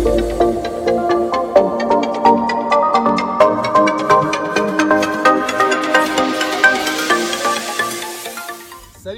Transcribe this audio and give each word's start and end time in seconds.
Salut 0.00 0.14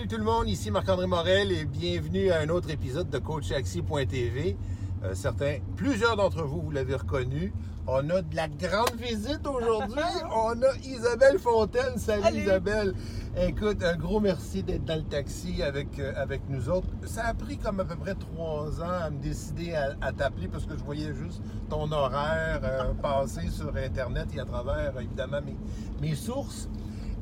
tout 0.09 0.17
le 0.17 0.25
monde, 0.25 0.49
ici 0.49 0.73
Marc-André 0.73 1.07
Morel 1.07 1.53
et 1.53 1.65
bienvenue 1.65 2.31
à 2.31 2.41
un 2.41 2.49
autre 2.49 2.71
épisode 2.71 3.09
de 3.11 3.19
CoachAxi.tv. 3.19 4.57
Euh, 5.05 5.15
certains, 5.15 5.57
plusieurs 5.77 6.17
d'entre 6.17 6.43
vous, 6.45 6.61
vous 6.61 6.71
l'avez 6.71 6.95
reconnu. 6.95 7.53
On 7.89 8.09
a 8.11 8.23
de 8.23 8.37
la 8.37 8.47
grande 8.47 8.95
visite 8.97 9.45
aujourd'hui. 9.45 10.05
On 10.33 10.63
a 10.63 10.77
Isabelle 10.85 11.41
Fontaine. 11.41 11.97
Salut, 11.99 12.23
Salut. 12.23 12.43
Isabelle. 12.43 12.95
Écoute, 13.37 13.83
un 13.83 13.97
gros 13.97 14.21
merci 14.21 14.63
d'être 14.63 14.85
dans 14.85 14.95
le 14.95 15.03
taxi 15.03 15.61
avec, 15.61 15.99
euh, 15.99 16.13
avec 16.17 16.43
nous 16.49 16.69
autres. 16.69 16.87
Ça 17.07 17.27
a 17.27 17.35
pris 17.35 17.59
comme 17.59 17.81
à 17.81 17.85
peu 17.85 17.97
près 17.97 18.15
trois 18.15 18.81
ans 18.81 19.03
à 19.03 19.11
me 19.11 19.19
décider 19.19 19.75
à, 19.75 19.97
à 20.01 20.13
t'appeler 20.13 20.47
parce 20.47 20.67
que 20.67 20.77
je 20.77 20.85
voyais 20.85 21.13
juste 21.13 21.43
ton 21.69 21.91
horaire 21.91 22.61
euh, 22.63 22.93
passer 23.03 23.49
sur 23.49 23.75
Internet 23.75 24.29
et 24.37 24.39
à 24.39 24.45
travers, 24.45 24.93
évidemment, 25.01 25.41
mes, 25.45 25.57
mes 26.01 26.15
sources. 26.15 26.69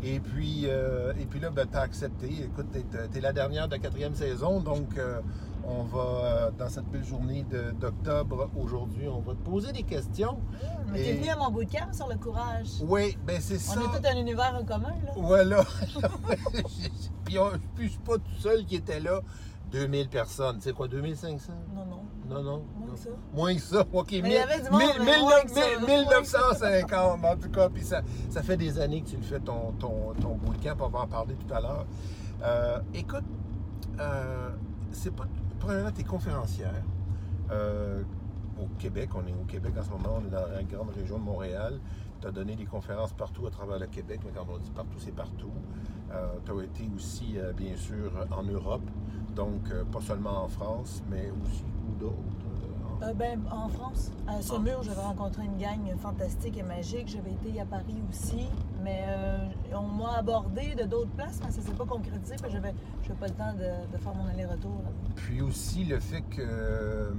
Et 0.03 0.19
puis, 0.19 0.65
et 0.65 1.27
puis 1.29 1.41
là, 1.41 1.51
ben, 1.51 1.67
tu 1.71 1.77
as 1.77 1.83
accepté. 1.83 2.29
Écoute, 2.45 2.69
tu 2.73 3.19
es, 3.19 3.21
la 3.21 3.35
dernière 3.35 3.67
de 3.69 3.73
la 3.73 3.79
quatrième 3.79 4.15
saison, 4.15 4.61
donc 4.61 4.97
on 5.71 5.85
va, 5.85 5.99
euh, 6.01 6.51
dans 6.59 6.69
cette 6.69 6.87
belle 6.87 7.05
journée 7.05 7.45
d'octobre, 7.79 8.49
aujourd'hui, 8.61 9.07
on 9.09 9.21
va 9.21 9.33
te 9.35 9.39
poser 9.43 9.73
des 9.73 9.83
questions. 9.85 10.39
Mais 10.93 11.01
Et- 11.01 11.05
t'es 11.05 11.13
venu 11.19 11.29
à 11.31 11.37
mon 11.37 11.51
bootcamp 11.51 11.93
sur 11.93 12.09
le 12.09 12.17
courage. 12.17 12.69
Oui, 12.83 13.17
ben 13.27 13.41
c'est 13.41 13.59
ça. 13.59 13.79
On 13.79 13.83
est 13.97 14.01
tous 14.01 14.07
un 14.09 14.17
univers 14.21 14.55
en 14.61 14.65
commun, 14.65 14.95
là. 15.05 15.13
Voilà. 15.17 15.65
puis 17.25 17.39
on- 17.39 17.51
puis 17.75 17.87
je 17.87 17.91
suis 17.93 18.01
pas 18.01 18.17
tout 18.19 18.39
seul 18.41 18.65
qui 18.65 18.77
était 18.77 19.01
là. 19.01 19.21
2000 19.73 20.09
personnes. 20.09 20.61
Sais 20.61 20.73
quoi, 20.73 20.89
2500? 20.89 21.53
Non, 21.73 21.85
non. 21.87 22.01
Non, 22.29 22.43
non. 22.43 22.63
Moins 22.77 22.93
que 22.95 22.99
ça. 23.01 23.09
Moins 23.33 23.55
que 23.55 23.61
ça. 23.61 23.85
OK, 23.93 24.09
Mais 24.11 24.19
il 24.19 24.33
y 24.33 24.37
avait 24.37 24.61
du 24.61 24.69
monde, 24.71 24.81
mille- 24.81 24.91
mais 24.99 25.05
mille- 25.13 25.21
moins 25.21 25.41
que 25.43 25.51
ça, 25.51 25.61
mille- 25.61 25.87
moins 25.87 25.99
1950, 26.11 27.25
en 27.25 27.37
tout 27.37 27.51
cas. 27.51 27.69
Puis 27.69 27.85
ça, 27.85 28.03
ça 28.31 28.43
fait 28.43 28.57
des 28.57 28.81
années 28.81 29.03
que 29.03 29.11
tu 29.11 29.17
le 29.17 29.23
fais, 29.23 29.39
ton, 29.39 29.71
ton, 29.79 30.13
ton 30.21 30.35
bootcamp. 30.35 30.75
On 30.81 30.89
va 30.89 31.01
en 31.03 31.07
parler 31.07 31.35
tout 31.37 31.55
à 31.55 31.61
l'heure. 31.61 31.87
Euh, 32.43 32.81
écoute, 32.95 33.23
euh, 34.01 34.51
c'est 34.91 35.15
pas... 35.15 35.25
Premièrement, 35.61 35.93
tu 35.93 36.01
es 36.01 36.05
conférencière. 36.05 36.83
Euh, 37.51 38.03
au 38.59 38.67
Québec, 38.79 39.11
on 39.15 39.27
est 39.27 39.33
au 39.33 39.45
Québec 39.45 39.75
en 39.79 39.83
ce 39.83 39.91
moment, 39.91 40.19
on 40.23 40.27
est 40.27 40.31
dans 40.31 40.47
la 40.47 40.63
grande 40.63 40.91
région 40.91 41.19
de 41.19 41.25
Montréal. 41.25 41.79
Tu 42.21 42.27
as 42.27 42.31
donné 42.31 42.57
des 42.57 42.65
conférences 42.65 43.13
partout 43.13 43.47
à 43.47 43.51
travers 43.51 43.79
le 43.79 43.87
Québec, 43.87 44.21
mais 44.25 44.33
quand 44.35 44.47
on 44.51 44.57
dit 44.57 44.71
partout, 44.71 44.99
c'est 44.99 45.15
partout. 45.15 45.53
tu 46.45 46.51
as 46.51 46.65
été 46.65 46.89
aussi, 46.97 47.35
euh, 47.37 47.53
bien 47.53 47.77
sûr, 47.77 48.11
en 48.31 48.43
Europe, 48.43 48.89
donc 49.37 49.71
euh, 49.71 49.85
pas 49.85 50.01
seulement 50.01 50.45
en 50.45 50.49
France, 50.49 51.03
mais 51.11 51.31
aussi 51.43 51.65
d'autres. 52.01 52.15
Euh, 53.03 53.07
en- 53.07 53.09
Euh, 53.11 53.15
ben, 53.15 53.41
en 53.51 53.69
France, 53.69 54.11
à 54.29 54.41
Saumur, 54.43 54.83
j'avais 54.83 55.01
rencontré 55.01 55.45
une 55.45 55.57
gang 55.59 55.81
fantastique 56.01 56.57
et 56.59 56.63
magique. 56.63 57.09
J'avais 57.09 57.33
été 57.33 57.61
à 57.61 57.65
Paris 57.65 57.97
aussi. 58.11 58.47
Mais 58.83 59.05
euh, 59.09 59.39
on 59.75 59.83
m'a 60.03 60.15
abordé 60.19 60.75
de 60.75 60.85
d'autres 60.85 61.11
places, 61.11 61.41
mais 61.45 61.51
ça 61.51 61.61
s'est 61.61 61.73
pas 61.73 61.85
concrétisé. 61.87 62.37
parce 62.41 62.53
que 62.53 62.59
J'avais 62.59 62.75
pas 63.19 63.27
le 63.27 63.35
temps 63.35 63.53
de, 63.55 63.93
de 63.97 63.99
faire 64.03 64.15
mon 64.15 64.27
aller-retour. 64.29 64.83
Puis 65.17 65.41
aussi 65.43 65.85
le 65.85 65.99
fait 66.01 66.23
que 66.23 67.13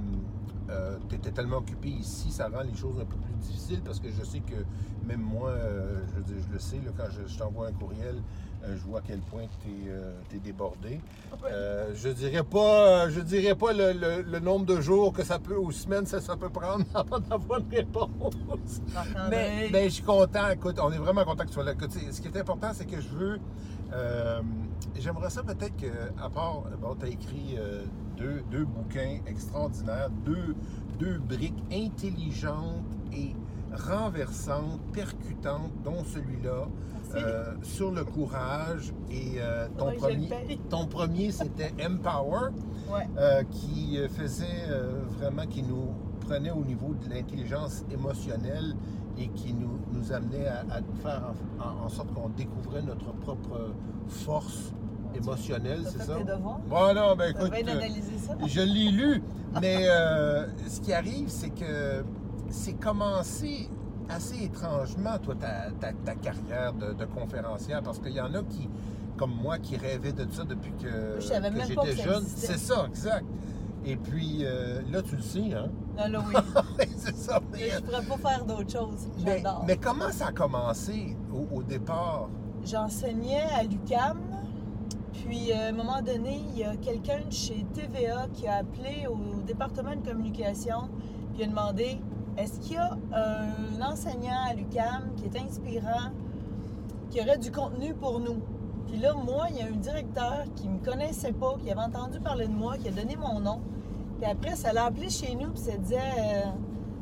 tu 1.08 1.14
étais 1.16 1.30
tellement 1.30 1.58
occupé 1.58 1.88
ici, 1.88 2.30
ça 2.30 2.48
rend 2.48 2.62
les 2.62 2.74
choses 2.76 2.96
un 3.00 3.04
peu 3.04 3.16
plus 3.16 3.34
difficiles 3.40 3.80
parce 3.84 4.00
que 4.00 4.08
je 4.10 4.24
sais 4.24 4.40
que 4.40 4.56
même 5.06 5.20
moi, 5.20 5.50
euh, 5.50 6.00
je, 6.08 6.16
veux 6.16 6.22
dire, 6.22 6.44
je 6.48 6.52
le 6.52 6.58
sais, 6.58 6.76
là, 6.76 6.92
quand 6.96 7.10
je, 7.10 7.30
je 7.32 7.38
t'envoie 7.38 7.68
un 7.68 7.72
courriel, 7.72 8.16
euh, 8.64 8.76
je 8.76 8.82
vois 8.88 9.00
à 9.00 9.02
quel 9.04 9.18
point 9.18 9.42
tu 9.62 9.68
es, 10.36 10.38
débordé. 10.38 11.00
Euh, 11.50 11.90
je 11.96 12.08
dirais 12.10 12.44
pas, 12.44 13.08
je 13.10 13.20
dirais 13.20 13.56
pas 13.56 13.72
le, 13.72 13.92
le- 13.92 14.22
le 14.22 14.38
nombre 14.38 14.64
de 14.66 14.80
jours 14.80 15.12
que 15.12 15.24
ça 15.24 15.38
peut, 15.40 15.56
ou 15.58 15.72
semaines, 15.72 16.06
ça, 16.06 16.20
ça 16.20 16.36
peut 16.36 16.48
prendre 16.48 16.84
avant 16.94 17.18
d'avoir 17.18 17.58
une 17.60 17.68
réponse. 17.74 18.08
Mais, 19.30 19.68
mais 19.72 19.84
je 19.88 19.94
suis 19.94 20.02
content. 20.04 20.48
Écoute, 20.50 20.78
on 20.80 20.92
est 20.92 20.98
vraiment 20.98 21.24
content 21.24 21.42
que 21.42 21.48
tu 21.48 21.54
sois 21.54 21.64
là. 21.64 21.72
Écoute, 21.72 21.90
ce 21.92 22.20
qui 22.20 22.28
est 22.28 22.36
important, 22.36 22.70
c'est 22.72 22.86
que 22.86 23.00
je 23.00 23.08
veux. 23.08 23.40
Euh, 23.92 24.40
J'aimerais 24.98 25.30
ça 25.30 25.42
peut-être 25.42 25.76
que, 25.76 25.86
à 26.22 26.28
part. 26.28 26.64
Bon, 26.80 26.94
tu 26.98 27.06
as 27.06 27.08
écrit 27.08 27.56
euh, 27.56 27.84
deux, 28.16 28.42
deux 28.50 28.64
bouquins 28.64 29.18
extraordinaires, 29.26 30.10
deux, 30.24 30.54
deux 30.98 31.18
briques 31.18 31.62
intelligentes 31.72 32.84
et 33.12 33.34
renversantes, 33.74 34.80
percutantes, 34.92 35.72
dont 35.84 36.04
celui-là. 36.04 36.68
Euh, 37.14 37.52
sur 37.62 37.90
le 37.90 38.04
courage 38.04 38.90
et 39.10 39.34
euh, 39.36 39.68
ton, 39.76 39.88
Ouais, 39.88 39.96
premier, 39.96 40.28
ton 40.70 40.86
premier 40.86 41.30
c'était 41.30 41.70
Empower 41.84 42.52
Ouais. 42.90 43.06
euh, 43.18 43.42
qui 43.50 43.98
faisait 44.16 44.66
vraiment, 45.18 45.46
qui 45.46 45.62
nous 45.62 45.88
prenait 46.20 46.50
au 46.52 46.64
niveau 46.64 46.94
de 46.94 47.10
l'intelligence 47.12 47.84
émotionnelle 47.92 48.74
et 49.18 49.28
qui 49.28 49.52
nous, 49.54 49.78
nous 49.92 50.12
amenait 50.12 50.46
à, 50.48 50.60
à 50.70 50.80
faire 51.02 51.22
en, 51.60 51.62
en- 51.82 51.84
en 51.86 51.88
sorte 51.88 52.12
qu'on 52.14 52.28
découvrait 52.30 52.82
notre 52.82 53.12
propre 53.12 53.70
force 54.08 54.72
émotionnelle, 55.14 55.82
c'est 55.84 56.02
ça? 56.02 56.14
Bon, 56.68 56.94
non, 56.94 57.14
ben 57.16 57.30
écoute, 57.30 57.50
ça? 57.74 58.34
je 58.46 58.60
l'ai 58.60 58.90
lu, 58.90 59.22
mais 59.60 59.86
euh, 59.88 60.46
ce 60.66 60.80
qui 60.80 60.92
arrive, 60.92 61.28
c'est 61.28 61.50
que 61.50 62.04
c'est 62.50 62.74
commencé 62.74 63.68
assez 64.08 64.44
étrangement, 64.44 65.18
toi, 65.22 65.34
ta, 65.34 65.70
ta- 65.80 65.92
ta 65.92 66.14
carrière 66.14 66.72
de, 66.72 66.92
de 66.94 67.04
conférencière, 67.04 67.82
parce 67.82 67.98
qu'il 67.98 68.12
y 68.12 68.20
en 68.20 68.34
a 68.34 68.42
qui, 68.42 68.68
comme 69.16 69.32
moi, 69.34 69.58
qui 69.58 69.76
rêvaient 69.76 70.12
de 70.12 70.26
ça 70.30 70.44
depuis 70.44 70.72
que, 70.72 71.20
j'étais 71.66 71.96
jeune. 72.02 72.24
C'est 72.26 72.58
ça, 72.58 72.86
exact. 72.88 73.24
Et 73.84 73.96
puis, 73.96 74.40
euh, 74.42 74.80
là, 74.90 75.02
tu 75.02 75.16
le 75.16 75.22
sais, 75.22 75.52
hein? 75.54 75.68
Là, 75.96 76.08
oui. 76.78 76.84
c'est 76.96 77.16
ça. 77.16 77.40
Mais 77.52 77.70
je 77.70 77.80
pourrais 77.80 78.02
pas 78.04 78.28
faire 78.30 78.44
d'autre 78.44 78.70
chose. 78.70 79.08
mais- 79.24 79.38
J'adore. 79.38 79.64
mais 79.66 79.76
comment 79.76 80.10
ça 80.10 80.26
a 80.28 80.32
commencé 80.32 81.16
au, 81.32 81.56
au 81.58 81.62
départ? 81.62 82.28
J'enseignais 82.64 83.42
à 83.54 83.62
l'UCAM. 83.62 84.18
Puis, 85.12 85.52
euh, 85.52 85.66
à 85.66 85.68
un 85.68 85.72
moment 85.72 86.00
donné, 86.00 86.40
il 86.52 86.58
y 86.58 86.64
a 86.64 86.74
quelqu'un 86.76 87.18
de 87.26 87.32
chez 87.32 87.64
TVA 87.74 88.26
qui 88.32 88.46
a 88.48 88.56
appelé 88.58 89.06
au 89.06 89.40
département 89.46 89.94
de 89.94 90.08
communication 90.08 90.88
puis 91.34 91.42
il 91.42 91.44
a 91.44 91.46
demandé 91.48 91.98
est-ce 92.36 92.58
qu'il 92.60 92.72
y 92.74 92.76
a 92.78 92.96
un 93.14 93.82
enseignant 93.82 94.40
à 94.50 94.54
l'UCAM 94.54 95.10
qui 95.16 95.24
est 95.26 95.38
inspirant, 95.40 96.10
qui 97.10 97.20
aurait 97.20 97.38
du 97.38 97.50
contenu 97.52 97.94
pour 97.94 98.20
nous? 98.20 98.40
Puis 98.86 98.98
là, 98.98 99.12
moi, 99.14 99.46
il 99.50 99.56
y 99.56 99.60
a 99.62 99.66
un 99.66 99.70
directeur 99.76 100.44
qui 100.56 100.68
me 100.68 100.78
connaissait 100.78 101.32
pas, 101.32 101.54
qui 101.62 101.70
avait 101.70 101.80
entendu 101.80 102.20
parler 102.20 102.46
de 102.48 102.52
moi, 102.52 102.76
qui 102.78 102.88
a 102.88 102.90
donné 102.90 103.16
mon 103.16 103.38
nom. 103.40 103.60
Puis 104.22 104.30
après, 104.30 104.54
ça 104.54 104.72
l'a 104.72 104.84
appelé 104.84 105.10
chez 105.10 105.34
nous, 105.34 105.50
puis 105.50 105.62
ça 105.62 105.76
disait 105.76 105.98
euh, 105.98 106.44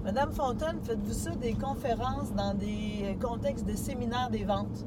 Madame 0.04 0.32
Fontaine, 0.32 0.78
faites-vous 0.82 1.12
ça 1.12 1.30
des 1.32 1.52
conférences 1.52 2.32
dans 2.32 2.54
des 2.54 3.18
contextes 3.20 3.66
de 3.66 3.76
séminaires 3.76 4.30
des 4.30 4.44
ventes 4.44 4.86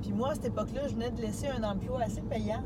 puis 0.00 0.12
moi, 0.12 0.30
à 0.30 0.34
cette 0.34 0.46
époque-là, 0.46 0.82
je 0.88 0.94
venais 0.94 1.10
de 1.10 1.20
laisser 1.20 1.48
un 1.48 1.62
emploi 1.62 2.02
assez 2.02 2.20
payant 2.20 2.62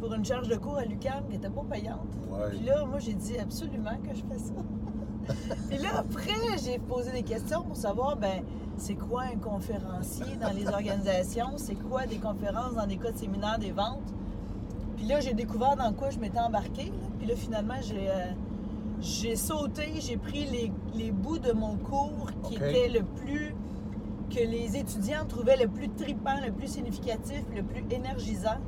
pour 0.00 0.12
une 0.14 0.24
charge 0.24 0.48
de 0.48 0.56
cours 0.56 0.76
à 0.76 0.84
l'UQAM 0.84 1.24
qui 1.26 1.36
n'était 1.36 1.50
pas 1.50 1.62
payante. 1.70 2.08
Puis 2.50 2.60
là, 2.60 2.84
moi, 2.84 2.98
j'ai 2.98 3.14
dit 3.14 3.38
absolument 3.38 3.96
que 4.02 4.14
je 4.14 4.22
fais 4.22 4.38
ça. 4.38 5.34
Puis 5.68 5.78
là, 5.78 5.98
après, 5.98 6.58
j'ai 6.64 6.78
posé 6.78 7.12
des 7.12 7.22
questions 7.22 7.62
pour 7.62 7.76
savoir, 7.76 8.16
ben, 8.16 8.42
c'est 8.76 8.94
quoi 8.94 9.22
un 9.22 9.36
conférencier 9.36 10.36
dans 10.40 10.50
les 10.50 10.66
organisations? 10.66 11.52
C'est 11.56 11.76
quoi 11.76 12.06
des 12.06 12.16
conférences 12.16 12.74
dans 12.74 12.86
des 12.86 12.96
cas 12.96 13.12
de 13.12 13.18
séminaires 13.18 13.58
des 13.58 13.70
ventes? 13.70 14.12
Puis 15.02 15.10
là, 15.10 15.18
j'ai 15.18 15.34
découvert 15.34 15.74
dans 15.74 15.92
quoi 15.94 16.10
je 16.10 16.20
m'étais 16.20 16.38
embarquée. 16.38 16.84
là. 16.84 17.08
Puis 17.18 17.26
là, 17.26 17.34
finalement, 17.34 17.74
j'ai 17.82 18.08
euh, 18.08 18.26
j'ai 19.00 19.34
sauté, 19.34 19.94
j'ai 19.98 20.16
pris 20.16 20.44
les, 20.44 20.72
les 20.94 21.10
bouts 21.10 21.40
de 21.40 21.50
mon 21.50 21.76
cours 21.76 22.30
qui 22.44 22.54
OK. 22.54 22.62
étaient 22.62 22.88
le 22.88 23.02
plus 23.02 23.52
que 24.30 24.38
les 24.38 24.76
étudiants 24.76 25.26
trouvaient 25.26 25.56
le 25.56 25.66
plus 25.66 25.88
tripant, 25.88 26.36
le 26.46 26.52
plus 26.52 26.68
significatif, 26.68 27.42
le 27.52 27.64
plus 27.64 27.82
énergisant. 27.90 28.58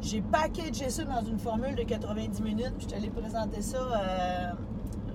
J'ai 0.00 0.22
packagé 0.22 0.88
ça 0.88 1.04
dans 1.04 1.20
une 1.22 1.38
formule 1.38 1.74
de 1.74 1.82
90 1.82 2.40
minutes, 2.40 2.72
puis 2.78 2.86
je 2.88 2.94
suis 2.94 2.96
allée 2.96 3.10
présenter 3.10 3.60
ça 3.60 3.76
euh, 3.76 4.52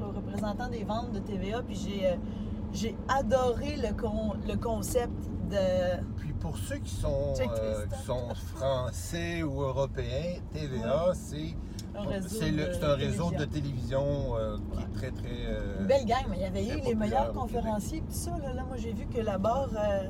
aux 0.06 0.12
représentants 0.16 0.70
des 0.70 0.84
ventes 0.84 1.14
de 1.14 1.20
TVA, 1.20 1.64
puis 1.64 1.76
j'ai 1.76 2.06
euh, 2.10 2.16
j'ai 2.74 2.96
adoré 3.08 3.76
le, 3.78 3.94
con- 4.00 4.34
le 4.48 4.56
concept 4.56 5.12
de... 5.50 5.98
Pour 6.44 6.58
ceux 6.58 6.76
qui 6.78 6.94
sont, 6.94 7.34
Check 7.36 7.50
euh, 7.58 7.86
qui 7.88 8.04
sont 8.06 8.28
français 8.56 9.42
ou 9.44 9.62
européens, 9.62 10.40
TVA, 10.54 11.14
c'est 11.14 11.56
Un 11.98 12.02
réseau 12.06 12.28
c'est 12.30 12.84
un 12.84 12.96
réseau 12.96 13.32
de 13.32 13.46
télévision. 13.46 14.36
euh, 14.38 14.58
qui 14.58 14.82
est 14.84 14.98
très, 15.00 15.12
très... 15.12 15.46
euh, 15.48 15.80
Une 15.80 15.88
belle 15.88 16.06
gang, 16.06 16.26
mais 16.30 16.36
il 16.38 16.42
y 16.42 16.46
avait 16.46 16.68
eu 16.68 16.82
les 16.86 16.96
meilleurs 16.96 17.32
conférenciers, 17.34 18.02
puis 18.02 18.14
ça, 18.14 18.32
là, 18.44 18.54
là, 18.54 18.64
moi 18.68 18.76
j'ai 18.78 18.92
vu 18.94 19.06
que 19.08 19.22
la 19.22 19.38
barre, 19.38 19.70
euh, 19.78 20.08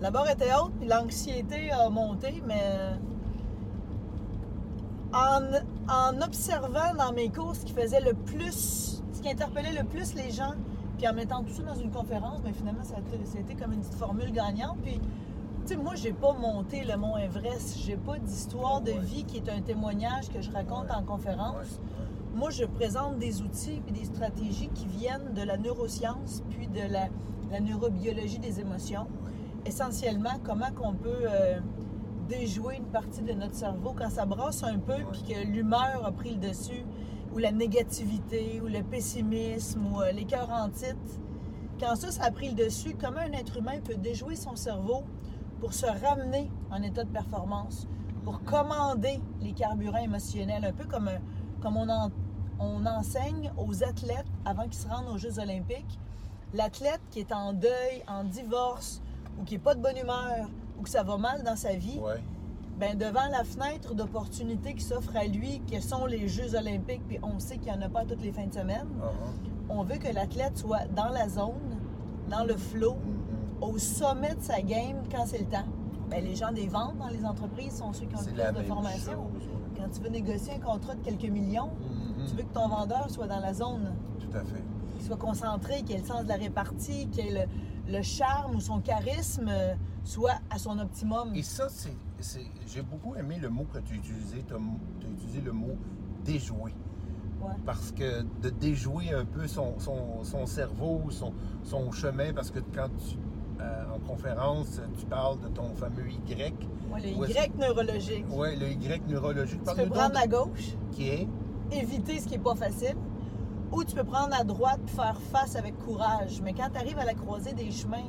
la 0.00 0.10
barre 0.10 0.28
était 0.30 0.52
haute, 0.52 0.72
puis 0.80 0.88
l'anxiété 0.88 1.70
a 1.70 1.88
monté, 1.88 2.42
mais 2.44 2.96
en, 5.12 5.40
en 5.88 6.22
observant 6.22 6.94
dans 6.98 7.12
mes 7.12 7.28
cours 7.30 7.54
ce 7.54 7.64
qui 7.66 7.72
faisait 7.72 8.00
le 8.00 8.14
plus, 8.14 9.02
ce 9.12 9.20
qui 9.22 9.28
interpellait 9.30 9.72
le 9.78 9.84
plus 9.84 10.14
les 10.14 10.30
gens, 10.32 10.54
puis 10.98 11.06
en 11.06 11.14
mettant 11.14 11.42
tout 11.44 11.52
ça 11.52 11.62
dans 11.62 11.74
une 11.74 11.90
conférence, 11.92 12.40
mais 12.44 12.52
finalement 12.52 12.82
ça 12.82 12.96
a 12.96 12.98
été, 13.00 13.24
ça 13.26 13.38
a 13.38 13.40
été 13.42 13.54
comme 13.54 13.72
une 13.72 13.80
petite 13.80 13.94
formule 13.94 14.32
gagnante, 14.32 14.78
puis 14.82 15.00
sais, 15.66 15.76
moi, 15.76 15.94
j'ai 15.94 16.12
pas 16.12 16.32
monté 16.34 16.84
le 16.84 16.96
Mont 16.96 17.16
Everest. 17.16 17.78
J'ai 17.84 17.96
pas 17.96 18.18
d'histoire 18.18 18.80
de 18.80 18.92
Ouais. 18.92 18.98
vie 19.00 19.24
qui 19.24 19.36
est 19.38 19.48
un 19.48 19.60
témoignage 19.60 20.28
que 20.28 20.40
je 20.40 20.50
raconte 20.50 20.90
en 20.90 21.02
conférence. 21.02 21.80
moi, 22.34 22.48
je 22.48 22.64
présente 22.64 23.18
des 23.18 23.42
outils 23.42 23.82
et 23.86 23.92
des 23.92 24.04
stratégies 24.06 24.68
qui 24.74 24.86
viennent 24.86 25.34
de 25.34 25.42
la 25.42 25.58
neuroscience 25.58 26.42
puis 26.48 26.66
de 26.66 26.80
la, 26.90 27.08
la 27.50 27.60
neurobiologie 27.60 28.38
des 28.38 28.58
émotions. 28.58 29.06
Essentiellement, 29.66 30.40
comment 30.42 30.70
qu'on 30.74 30.94
peut 30.94 31.10
euh, 31.30 31.60
déjouer 32.28 32.76
une 32.76 32.86
partie 32.86 33.20
de 33.20 33.32
notre 33.34 33.54
cerveau 33.54 33.92
quand 33.96 34.08
ça 34.08 34.24
brasse 34.24 34.62
un 34.64 34.78
peu 34.78 34.94
puis 35.12 35.22
que 35.24 35.46
l'humeur 35.46 36.02
a 36.06 36.10
pris 36.12 36.30
le 36.30 36.36
dessus 36.48 36.86
ou 37.34 37.38
la 37.38 37.52
négativité 37.52 38.62
ou 38.62 38.66
le 38.66 38.82
pessimisme 38.82 39.86
ou 39.92 40.00
euh, 40.00 40.12
les 40.12 40.24
cœurs 40.24 40.50
en 40.50 40.70
titre. 40.70 40.96
Quand 41.78 41.96
ça, 41.96 42.10
ça 42.10 42.24
a 42.24 42.30
pris 42.30 42.48
le 42.48 42.54
dessus, 42.54 42.96
comment 42.98 43.18
un 43.20 43.32
être 43.32 43.58
humain 43.58 43.78
peut 43.84 43.94
déjouer 43.96 44.36
son 44.36 44.56
cerveau 44.56 45.02
pour 45.62 45.72
se 45.74 45.86
ramener 45.86 46.50
en 46.72 46.82
état 46.82 47.04
de 47.04 47.08
performance, 47.10 47.86
pour 48.24 48.42
commander 48.42 49.20
les 49.40 49.52
carburants 49.52 49.98
émotionnels, 50.02 50.64
un 50.64 50.72
peu 50.72 50.84
comme, 50.86 51.08
comme 51.62 51.76
on, 51.76 51.88
en- 51.88 52.10
on 52.58 52.84
enseigne 52.84 53.52
aux 53.56 53.84
athlètes 53.84 54.26
avant 54.44 54.64
qu'ils 54.64 54.74
se 54.74 54.88
rendent 54.88 55.08
aux 55.14 55.18
Jeux 55.18 55.38
olympiques. 55.38 56.00
L'athlète 56.52 57.00
qui 57.12 57.20
est 57.20 57.30
en 57.32 57.52
deuil, 57.52 58.02
en 58.08 58.24
divorce, 58.24 59.00
ou 59.40 59.44
qui 59.44 59.54
n'est 59.54 59.60
pas 59.60 59.76
de 59.76 59.80
bonne 59.80 59.96
humeur, 59.96 60.48
ou 60.78 60.82
que 60.82 60.88
ça 60.90 61.04
va 61.04 61.16
mal 61.16 61.44
dans 61.44 61.54
sa 61.56 61.74
vie, 61.76 62.00
Ouais. 62.00 62.20
ben 62.80 62.98
devant 62.98 63.28
la 63.30 63.44
fenêtre 63.44 63.94
d'opportunités 63.94 64.74
qui 64.74 64.82
s'offre 64.82 65.16
à 65.16 65.24
lui, 65.26 65.60
que 65.70 65.80
sont 65.80 66.06
les 66.06 66.26
Jeux 66.26 66.56
olympiques, 66.56 67.02
puis 67.06 67.20
on 67.22 67.38
sait 67.38 67.58
qu'il 67.58 67.72
n'y 67.72 67.78
en 67.78 67.82
a 67.82 67.88
pas 67.88 68.04
toutes 68.04 68.22
les 68.22 68.32
fins 68.32 68.48
de 68.48 68.52
semaine, 68.54 68.88
Ah, 69.00 69.06
on 69.68 69.84
veut 69.84 69.98
que 69.98 70.12
l'athlète 70.12 70.58
soit 70.58 70.86
dans 70.96 71.08
la 71.10 71.28
zone, 71.28 71.78
dans 72.28 72.42
le 72.44 72.56
flow, 72.56 72.96
ah. 72.98 73.21
Au 73.62 73.78
sommet 73.78 74.34
de 74.34 74.42
sa 74.42 74.60
game 74.60 75.02
quand 75.10 75.24
c'est 75.26 75.38
le 75.38 75.46
temps. 75.46 75.64
Ben, 76.10 76.22
les 76.22 76.34
gens 76.34 76.52
des 76.52 76.66
ventes 76.66 76.98
dans 76.98 77.08
les 77.08 77.24
entreprises 77.24 77.76
sont 77.78 77.92
ceux 77.92 78.04
qui 78.06 78.14
ont 78.16 78.20
le 78.20 78.26
plus 78.52 78.62
de 78.62 78.66
formation. 78.68 79.12
chose. 79.12 79.48
ouais. 79.48 79.78
Quand 79.78 79.88
tu 79.90 80.00
veux 80.02 80.10
négocier 80.10 80.54
un 80.54 80.58
contrat 80.58 80.94
de 80.94 81.00
quelques 81.00 81.30
millions, 81.30 81.70
Mhm. 81.70 82.26
tu 82.26 82.36
veux 82.36 82.42
que 82.42 82.52
ton 82.52 82.68
vendeur 82.68 83.08
soit 83.08 83.26
dans 83.26 83.40
la 83.40 83.54
zone, 83.54 83.94
Tout 84.20 84.36
à 84.36 84.44
fait. 84.44 84.62
qu'il 84.94 85.06
soit 85.06 85.16
concentré, 85.16 85.82
qu'il 85.82 85.96
ait 85.96 86.00
le 86.00 86.04
sens 86.04 86.24
de 86.24 86.28
la 86.28 86.36
répartie, 86.36 87.08
qu'il 87.08 87.26
ait 87.26 87.46
le, 87.86 87.92
le 87.96 88.02
charme 88.02 88.56
ou 88.56 88.60
son 88.60 88.80
charisme 88.80 89.48
euh, 89.48 89.74
soit 90.04 90.38
à 90.50 90.58
son 90.58 90.78
optimum. 90.78 91.34
Et 91.34 91.42
ça, 91.42 91.68
c'est. 91.70 91.94
J'ai 92.66 92.82
beaucoup 92.82 93.16
aimé 93.16 93.38
le 93.40 93.48
mot 93.48 93.64
que 93.72 93.78
tu 93.78 93.94
utilisé. 93.96 94.44
Tu 94.46 94.54
as, 94.54 94.58
utilisé 95.10 95.40
le 95.40 95.52
mot 95.52 95.76
déjouer. 96.24 96.74
Ouais. 97.40 97.50
Parce 97.66 97.90
que 97.90 98.22
de 98.42 98.50
déjouer 98.50 99.12
un 99.12 99.24
peu 99.24 99.48
son, 99.48 99.78
son- 99.80 100.22
son 100.22 100.46
cerveau, 100.46 101.00
son, 101.10 101.32
son 101.64 101.90
chemin, 101.90 102.32
parce 102.34 102.50
que 102.50 102.60
quand 102.60 102.88
tu. 102.98 103.16
Euh, 103.62 103.94
en 103.94 103.98
conférence, 104.08 104.80
tu 104.98 105.06
parles 105.06 105.38
de 105.40 105.48
ton 105.48 105.74
fameux 105.74 106.08
Y. 106.10 106.54
Ouais, 106.92 107.00
le 107.00 107.08
Y 107.30 107.56
neurologique. 107.58 108.26
Oui, 108.30 108.56
le 108.56 108.68
Y 108.70 109.02
neurologique. 109.08 109.60
Tu 109.64 109.74
peux 109.74 109.88
prendre 109.88 110.18
à 110.18 110.26
gauche, 110.26 110.72
de- 110.90 110.94
qui 110.94 111.08
est? 111.08 111.28
éviter 111.70 112.18
ce 112.20 112.26
qui 112.26 112.32
n'est 112.36 112.42
pas 112.42 112.54
facile, 112.54 112.96
ou 113.72 113.82
tu 113.84 113.94
peux 113.94 114.04
prendre 114.04 114.34
à 114.38 114.44
droite 114.44 114.80
et 114.84 114.90
faire 114.90 115.18
face 115.32 115.56
avec 115.56 115.78
courage. 115.78 116.42
Mais 116.42 116.52
quand 116.52 116.68
tu 116.70 116.78
arrives 116.78 116.98
à 116.98 117.04
la 117.06 117.14
croisée 117.14 117.54
des 117.54 117.70
chemins, 117.70 118.04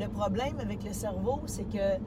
le 0.00 0.08
problème 0.08 0.58
avec 0.60 0.82
le 0.84 0.92
cerveau, 0.92 1.40
c'est 1.46 1.68
que 1.68 2.00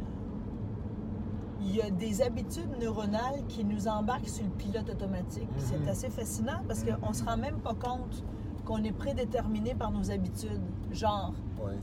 il 1.61 1.75
y 1.75 1.81
a 1.81 1.89
des 1.89 2.21
habitudes 2.21 2.69
neuronales 2.79 3.43
qui 3.49 3.63
nous 3.65 3.87
embarquent 3.87 4.27
sur 4.29 4.43
le 4.45 4.49
pilote 4.51 4.89
automatique. 4.89 5.49
Mhm. 5.53 5.59
C'est 5.59 5.89
assez 5.89 6.09
fascinant 6.09 6.61
parce 6.67 6.83
Mhm. 6.83 6.97
qu'on 6.97 7.09
ne 7.09 7.13
se 7.13 7.23
rend 7.23 7.37
même 7.37 7.59
pas 7.59 7.73
compte 7.73 8.23
qu'on 8.65 8.83
est 8.83 8.91
prédéterminé 8.93 9.73
par 9.75 9.91
nos 9.91 10.09
habitudes. 10.11 10.61
Genre, 10.91 11.33
Oui. 11.61 11.73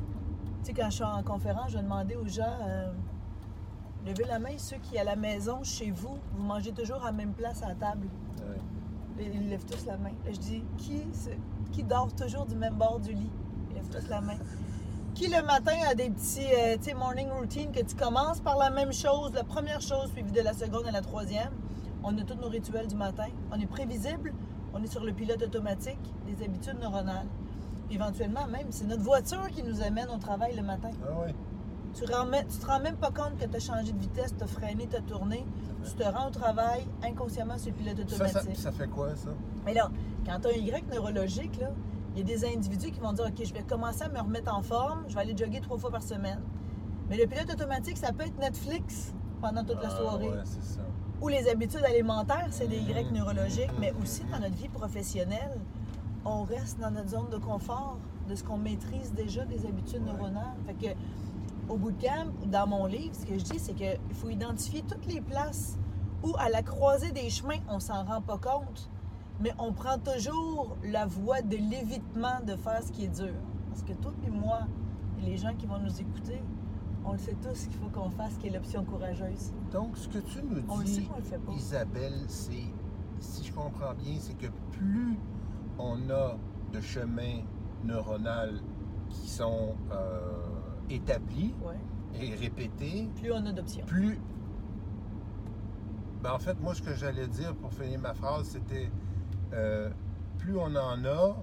Sais, 0.66 0.72
quand 0.72 0.90
je 0.90 0.96
suis 0.96 1.04
en 1.04 1.22
conférence, 1.22 1.70
je 1.70 1.78
demandais 1.78 2.16
aux 2.16 2.26
gens, 2.26 2.58
euh, 2.66 2.90
levez 4.04 4.24
la 4.24 4.38
main 4.38 4.58
ceux 4.58 4.78
qui, 4.78 4.98
à 4.98 5.04
la 5.04 5.16
maison, 5.16 5.62
chez 5.62 5.90
vous, 5.90 6.18
vous 6.32 6.42
mangez 6.42 6.72
toujours 6.72 7.02
à 7.02 7.06
la 7.06 7.12
même 7.12 7.32
place 7.32 7.62
à 7.62 7.68
la 7.68 7.74
table. 7.74 8.08
Ils 9.18 9.48
lèvent 9.48 9.64
tous 9.64 9.86
la 9.86 9.96
main. 9.96 10.10
Là, 10.26 10.32
je 10.32 10.38
dis, 10.38 10.64
qui, 10.76 11.02
qui 11.72 11.82
dort 11.82 12.12
toujours 12.14 12.44
du 12.44 12.54
même 12.54 12.74
bord 12.74 13.00
du 13.00 13.12
lit? 13.12 13.30
Ils 13.70 13.76
lèvent 13.76 13.88
tous 13.88 14.08
la 14.08 14.20
main. 14.20 14.36
Qui 15.14 15.28
le 15.28 15.42
matin 15.42 15.72
a 15.88 15.94
des 15.94 16.10
petits, 16.10 16.52
euh, 16.52 16.76
sais, 16.80 16.92
morning 16.92 17.30
routine, 17.30 17.72
que 17.72 17.80
tu 17.80 17.96
commences 17.96 18.40
par 18.40 18.58
la 18.58 18.68
même 18.68 18.92
chose, 18.92 19.32
la 19.32 19.44
première 19.44 19.80
chose 19.80 20.10
suivie 20.12 20.32
de 20.32 20.42
la 20.42 20.52
seconde 20.52 20.86
à 20.86 20.90
la 20.90 21.00
troisième? 21.00 21.52
On 22.02 22.16
a 22.18 22.22
tous 22.22 22.34
nos 22.34 22.48
rituels 22.48 22.88
du 22.88 22.96
matin. 22.96 23.28
On 23.50 23.58
est 23.58 23.66
prévisible, 23.66 24.34
on 24.74 24.82
est 24.82 24.88
sur 24.88 25.04
le 25.04 25.12
pilote 25.12 25.42
automatique, 25.42 25.98
des 26.26 26.44
habitudes 26.44 26.78
neuronales. 26.78 27.28
Éventuellement, 27.90 28.46
même, 28.46 28.66
c'est 28.70 28.86
notre 28.86 29.02
voiture 29.02 29.48
qui 29.50 29.62
nous 29.62 29.80
amène 29.82 30.08
au 30.14 30.18
travail 30.18 30.54
le 30.56 30.62
matin. 30.62 30.90
Ah. 31.04 31.26
Tu 31.94 32.02
ne 32.02 32.08
te 32.08 32.66
rends 32.66 32.80
même 32.80 32.96
pas 32.96 33.10
compte 33.10 33.38
que 33.38 33.46
tu 33.46 33.56
as 33.56 33.60
changé 33.60 33.92
de 33.92 33.98
vitesse, 33.98 34.34
tu 34.36 34.42
as 34.44 34.46
freiné, 34.46 34.86
tu 34.90 34.96
as 34.96 35.00
tourné. 35.00 35.46
Tu 35.84 35.92
te 35.94 36.02
rends 36.02 36.26
au 36.28 36.30
travail 36.30 36.84
inconsciemment 37.02 37.56
sur 37.56 37.70
le 37.70 37.76
pilote 37.76 38.00
automatique. 38.00 38.56
ça, 38.56 38.62
ça 38.64 38.72
fait 38.72 38.88
quoi, 38.88 39.14
ça? 39.14 39.30
Mais 39.64 39.72
là, 39.72 39.88
quand 40.26 40.40
tu 40.40 40.48
as 40.48 40.50
un 40.50 40.54
Y 40.54 40.84
neurologique, 40.92 41.58
là, 41.60 41.70
il 42.14 42.18
y 42.18 42.22
a 42.22 42.24
des 42.36 42.44
individus 42.44 42.90
qui 42.90 42.98
vont 43.00 43.12
dire 43.12 43.26
OK, 43.26 43.44
je 43.44 43.52
vais 43.54 43.62
commencer 43.62 44.02
à 44.02 44.08
me 44.08 44.18
remettre 44.18 44.54
en 44.54 44.62
forme, 44.62 45.04
je 45.08 45.14
vais 45.14 45.20
aller 45.20 45.36
jogger 45.36 45.60
trois 45.60 45.78
fois 45.78 45.90
par 45.90 46.02
semaine. 46.02 46.40
Mais 47.08 47.16
le 47.16 47.26
pilote 47.26 47.50
automatique, 47.52 47.96
ça 47.96 48.12
peut 48.12 48.24
être 48.24 48.38
Netflix 48.38 49.14
pendant 49.40 49.62
toute 49.64 49.80
la 49.80 49.88
Ah, 49.88 49.96
soirée. 49.96 50.28
ouais, 50.30 50.44
ça. 50.44 50.80
Ou 51.22 51.28
les 51.28 51.48
habitudes 51.48 51.84
alimentaires, 51.84 52.48
c'est 52.50 52.66
des 52.66 52.76
Y 52.78 53.04
Mhm. 53.06 53.16
neurologiques, 53.16 53.70
mais 53.78 53.94
aussi 54.02 54.22
dans 54.24 54.40
notre 54.40 54.54
vie 54.56 54.68
professionnelle, 54.68 55.56
on 56.26 56.42
reste 56.44 56.78
dans 56.80 56.90
notre 56.90 57.08
zone 57.10 57.28
de 57.30 57.38
confort, 57.38 57.96
de 58.28 58.34
ce 58.34 58.42
qu'on 58.44 58.58
maîtrise 58.58 59.12
déjà 59.14 59.44
des 59.44 59.64
habitudes 59.66 60.02
Ouais. 60.02 60.12
neuronales. 60.12 60.56
Fait 60.66 60.74
que 60.74 61.72
au 61.72 61.76
bootcamp, 61.76 62.26
ou 62.42 62.46
dans 62.46 62.66
mon 62.66 62.86
livre, 62.86 63.14
ce 63.14 63.24
que 63.26 63.38
je 63.38 63.44
dis, 63.44 63.58
c'est 63.58 63.74
qu'il 63.74 63.98
faut 64.14 64.28
identifier 64.28 64.82
toutes 64.82 65.06
les 65.06 65.20
places 65.20 65.76
où, 66.24 66.32
à 66.38 66.48
la 66.48 66.62
croisée 66.62 67.12
des 67.12 67.30
chemins, 67.30 67.58
on 67.68 67.78
s'en 67.80 68.04
rend 68.04 68.20
pas 68.20 68.38
compte, 68.38 68.90
mais 69.40 69.52
on 69.58 69.72
prend 69.72 69.98
toujours 69.98 70.76
la 70.84 71.06
voie 71.06 71.42
de 71.42 71.56
l'évitement 71.56 72.40
de 72.46 72.56
faire 72.56 72.82
ce 72.82 72.90
qui 72.92 73.04
est 73.04 73.14
dur. 73.22 73.34
Parce 73.70 73.82
que 73.82 73.92
toi 73.94 74.12
et 74.26 74.30
moi, 74.30 74.60
et 75.20 75.26
les 75.26 75.36
gens 75.36 75.54
qui 75.56 75.66
vont 75.66 75.78
nous 75.78 76.00
écouter, 76.00 76.42
on 77.04 77.12
le 77.12 77.18
sait 77.18 77.36
tous 77.42 77.66
qu'il 77.66 77.76
faut 77.78 77.88
qu'on 77.88 78.10
fasse 78.10 78.34
qui 78.38 78.48
est 78.48 78.50
l'option 78.50 78.84
courageuse. 78.84 79.52
Donc, 79.72 79.96
ce 79.96 80.08
que 80.08 80.18
tu 80.18 80.42
nous 80.42 80.62
On 80.68 80.78
le 80.78 80.86
sait 80.86 81.00
dis, 81.02 81.06
qu'on 81.06 81.16
le 81.18 81.22
fait 81.22 81.38
pas. 81.38 81.52
Isabelle, 81.52 82.24
c'est, 82.28 82.64
si 83.20 83.44
je 83.44 83.52
comprends 83.52 83.94
bien, 83.94 84.16
c'est 84.18 84.36
que 84.36 84.48
plus 84.72 85.16
on 85.78 86.10
a 86.10 86.36
de 86.72 86.80
chemins 86.80 87.42
neuronaux 87.84 88.60
qui 89.08 89.28
sont 89.28 89.74
euh, 89.92 90.32
établis 90.90 91.54
Ouais. 91.64 91.76
et 92.20 92.34
répétés, 92.34 93.08
Plus 93.16 93.32
on 93.32 93.44
a 93.46 93.52
d'options. 93.52 93.84
plus. 93.86 94.18
Ben, 96.22 96.32
en 96.32 96.38
fait, 96.38 96.58
moi, 96.60 96.74
ce 96.74 96.82
que 96.82 96.94
j'allais 96.94 97.28
dire 97.28 97.54
pour 97.56 97.72
finir 97.72 98.00
ma 98.00 98.14
phrase, 98.14 98.46
c'était 98.48 98.90
euh, 99.52 99.90
plus 100.38 100.56
on 100.58 100.74
en 100.74 101.04
a, 101.04 101.36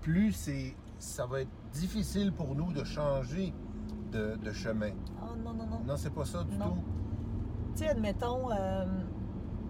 plus 0.00 0.32
c'est, 0.32 0.74
ça 0.98 1.26
va 1.26 1.42
être 1.42 1.50
difficile 1.72 2.32
pour 2.32 2.54
nous 2.54 2.72
de 2.72 2.84
changer 2.84 3.52
de, 4.12 4.36
de 4.36 4.52
chemin. 4.52 4.90
Oh 5.22 5.36
non, 5.42 5.52
non, 5.54 5.66
non. 5.66 5.80
Non, 5.86 5.96
c'est 5.96 6.10
pas 6.14 6.24
ça 6.24 6.44
du 6.44 6.56
Non. 6.56 6.66
tout. 6.70 6.76
Tu 7.74 7.78
sais, 7.84 7.88
admettons, 7.88 8.50
euh, 8.52 8.84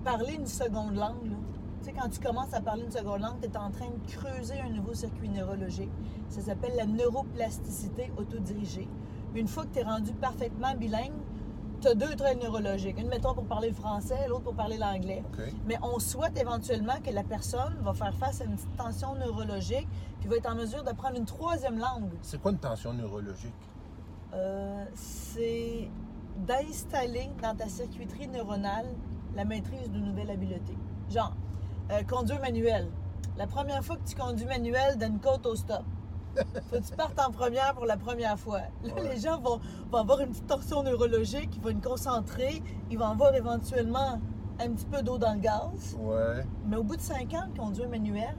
parler 0.05 0.35
une 0.35 0.47
seconde 0.47 0.95
langue, 0.97 1.25
là. 1.31 1.37
Tu 1.83 1.89
sais, 1.89 1.97
quand 2.01 2.09
tu 2.09 2.21
commences 2.21 2.55
à 2.55 2.61
parler 2.61 2.85
une 2.85 2.93
seconde 2.93 3.23
langue, 3.23 3.41
tu 3.43 3.49
es 3.49 3.57
en 3.57 3.73
train 3.73 3.89
de 3.89 4.12
creuser 4.12 4.61
un 4.61 4.71
nouveau 4.71 4.95
circuit 4.95 5.29
neurologique. 5.29 5.91
Ça 6.29 6.41
s'appelle 6.41 6.77
la 6.77 6.87
neuroplasticité 6.87 8.12
autodirigée. 8.17 8.89
Une 9.35 9.49
fois 9.49 9.65
que 9.65 9.75
tu 9.75 9.81
es 9.81 9.83
rendu 9.83 10.12
parfaitement 10.12 10.77
bilingue, 10.77 11.11
tu 11.81 11.89
as 11.89 11.97
deux 11.97 12.15
traits 12.15 12.41
neurologiques. 12.41 13.01
Une, 13.01 13.09
mettons, 13.09 13.35
pour 13.35 13.47
parler 13.47 13.71
le 13.71 13.75
français, 13.75 14.29
l'autre 14.29 14.45
pour 14.45 14.55
parler 14.55 14.79
l'anglais. 14.79 15.25
Mais 15.67 15.77
on 15.83 15.99
souhaite 15.99 16.41
éventuellement 16.41 17.01
que 17.05 17.11
la 17.11 17.25
personne 17.25 17.75
va 17.83 17.93
faire 17.95 18.15
face 18.15 18.41
à 18.43 18.45
une 18.45 18.55
petite 18.55 18.77
tension 18.77 19.17
neurologique, 19.17 19.89
puis 20.21 20.29
va 20.29 20.37
être 20.37 20.53
en 20.53 20.55
mesure 20.55 20.85
d'apprendre 20.85 21.17
une 21.17 21.27
troisième 21.27 21.81
langue. 21.81 22.12
C'est 22.21 22.41
quoi 22.41 22.53
une 22.53 22.59
tension 22.59 22.93
neurologique? 22.93 23.53
Euh, 24.35 24.85
c'est 24.95 25.89
d'installer 26.47 27.29
dans 27.43 27.57
ta 27.57 27.67
circuiterie 27.67 28.29
neuronale 28.29 28.87
la 29.35 29.45
maîtrise 29.45 29.91
d'une 29.91 30.05
nouvelle 30.05 30.31
habileté. 30.31 30.79
Genre, 31.11 31.35
euh, 31.91 32.03
conduire 32.05 32.41
manuel. 32.41 32.89
La 33.37 33.47
première 33.47 33.83
fois 33.85 33.97
que 33.97 34.09
tu 34.09 34.15
conduis 34.15 34.47
manuel 34.47 34.99
d'une 34.99 35.19
côte 35.19 35.47
au 35.47 35.55
stop, 35.57 35.83
faut 36.37 36.77
que 36.79 36.83
tu 36.83 36.95
partes 36.97 37.19
en 37.21 37.31
première 37.31 37.75
pour 37.75 37.87
la 37.87 37.97
première 37.97 38.39
fois. 38.39 38.61
Là, 38.83 38.95
Ouais. 38.95 39.15
les 39.15 39.21
gens 39.21 39.39
vont, 39.41 39.59
vont 39.91 39.99
avoir 39.99 40.21
une 40.21 40.29
petite 40.31 40.47
tension 40.47 40.83
neurologique, 40.83 41.51
ils 41.57 41.61
vont 41.62 41.71
être 41.71 41.81
concentrés, 41.87 42.62
ils 42.91 42.99
vont 42.99 43.07
avoir 43.07 43.35
éventuellement 43.35 44.21
un 44.61 44.71
petit 44.71 44.87
peu 44.87 45.03
d'eau 45.03 45.19
dans 45.19 45.33
le 45.35 45.41
gaz. 45.41 45.97
Ouais. 46.01 46.45
Mais 46.67 46.77
au 46.77 46.83
bout 46.83 46.97
de 46.97 47.01
cinq 47.03 47.35
ans 47.35 47.47
de 47.53 47.59
conduire 47.59 47.89
manuel, 47.89 48.37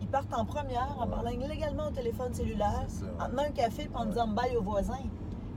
ils 0.00 0.08
partent 0.08 0.32
en 0.34 0.44
première 0.44 0.96
en 0.98 1.04
Ouais. 1.06 1.10
parlant 1.10 1.30
légalement 1.48 1.88
au 1.88 1.90
téléphone 1.90 2.32
cellulaire, 2.34 2.84
ça, 2.88 3.06
en 3.20 3.28
tenant 3.30 3.42
un 3.44 3.50
café 3.50 3.82
et 3.84 3.96
en 3.96 4.06
disant 4.06 4.28
bye 4.28 4.56
aux 4.56 4.62
voisins. 4.62 4.94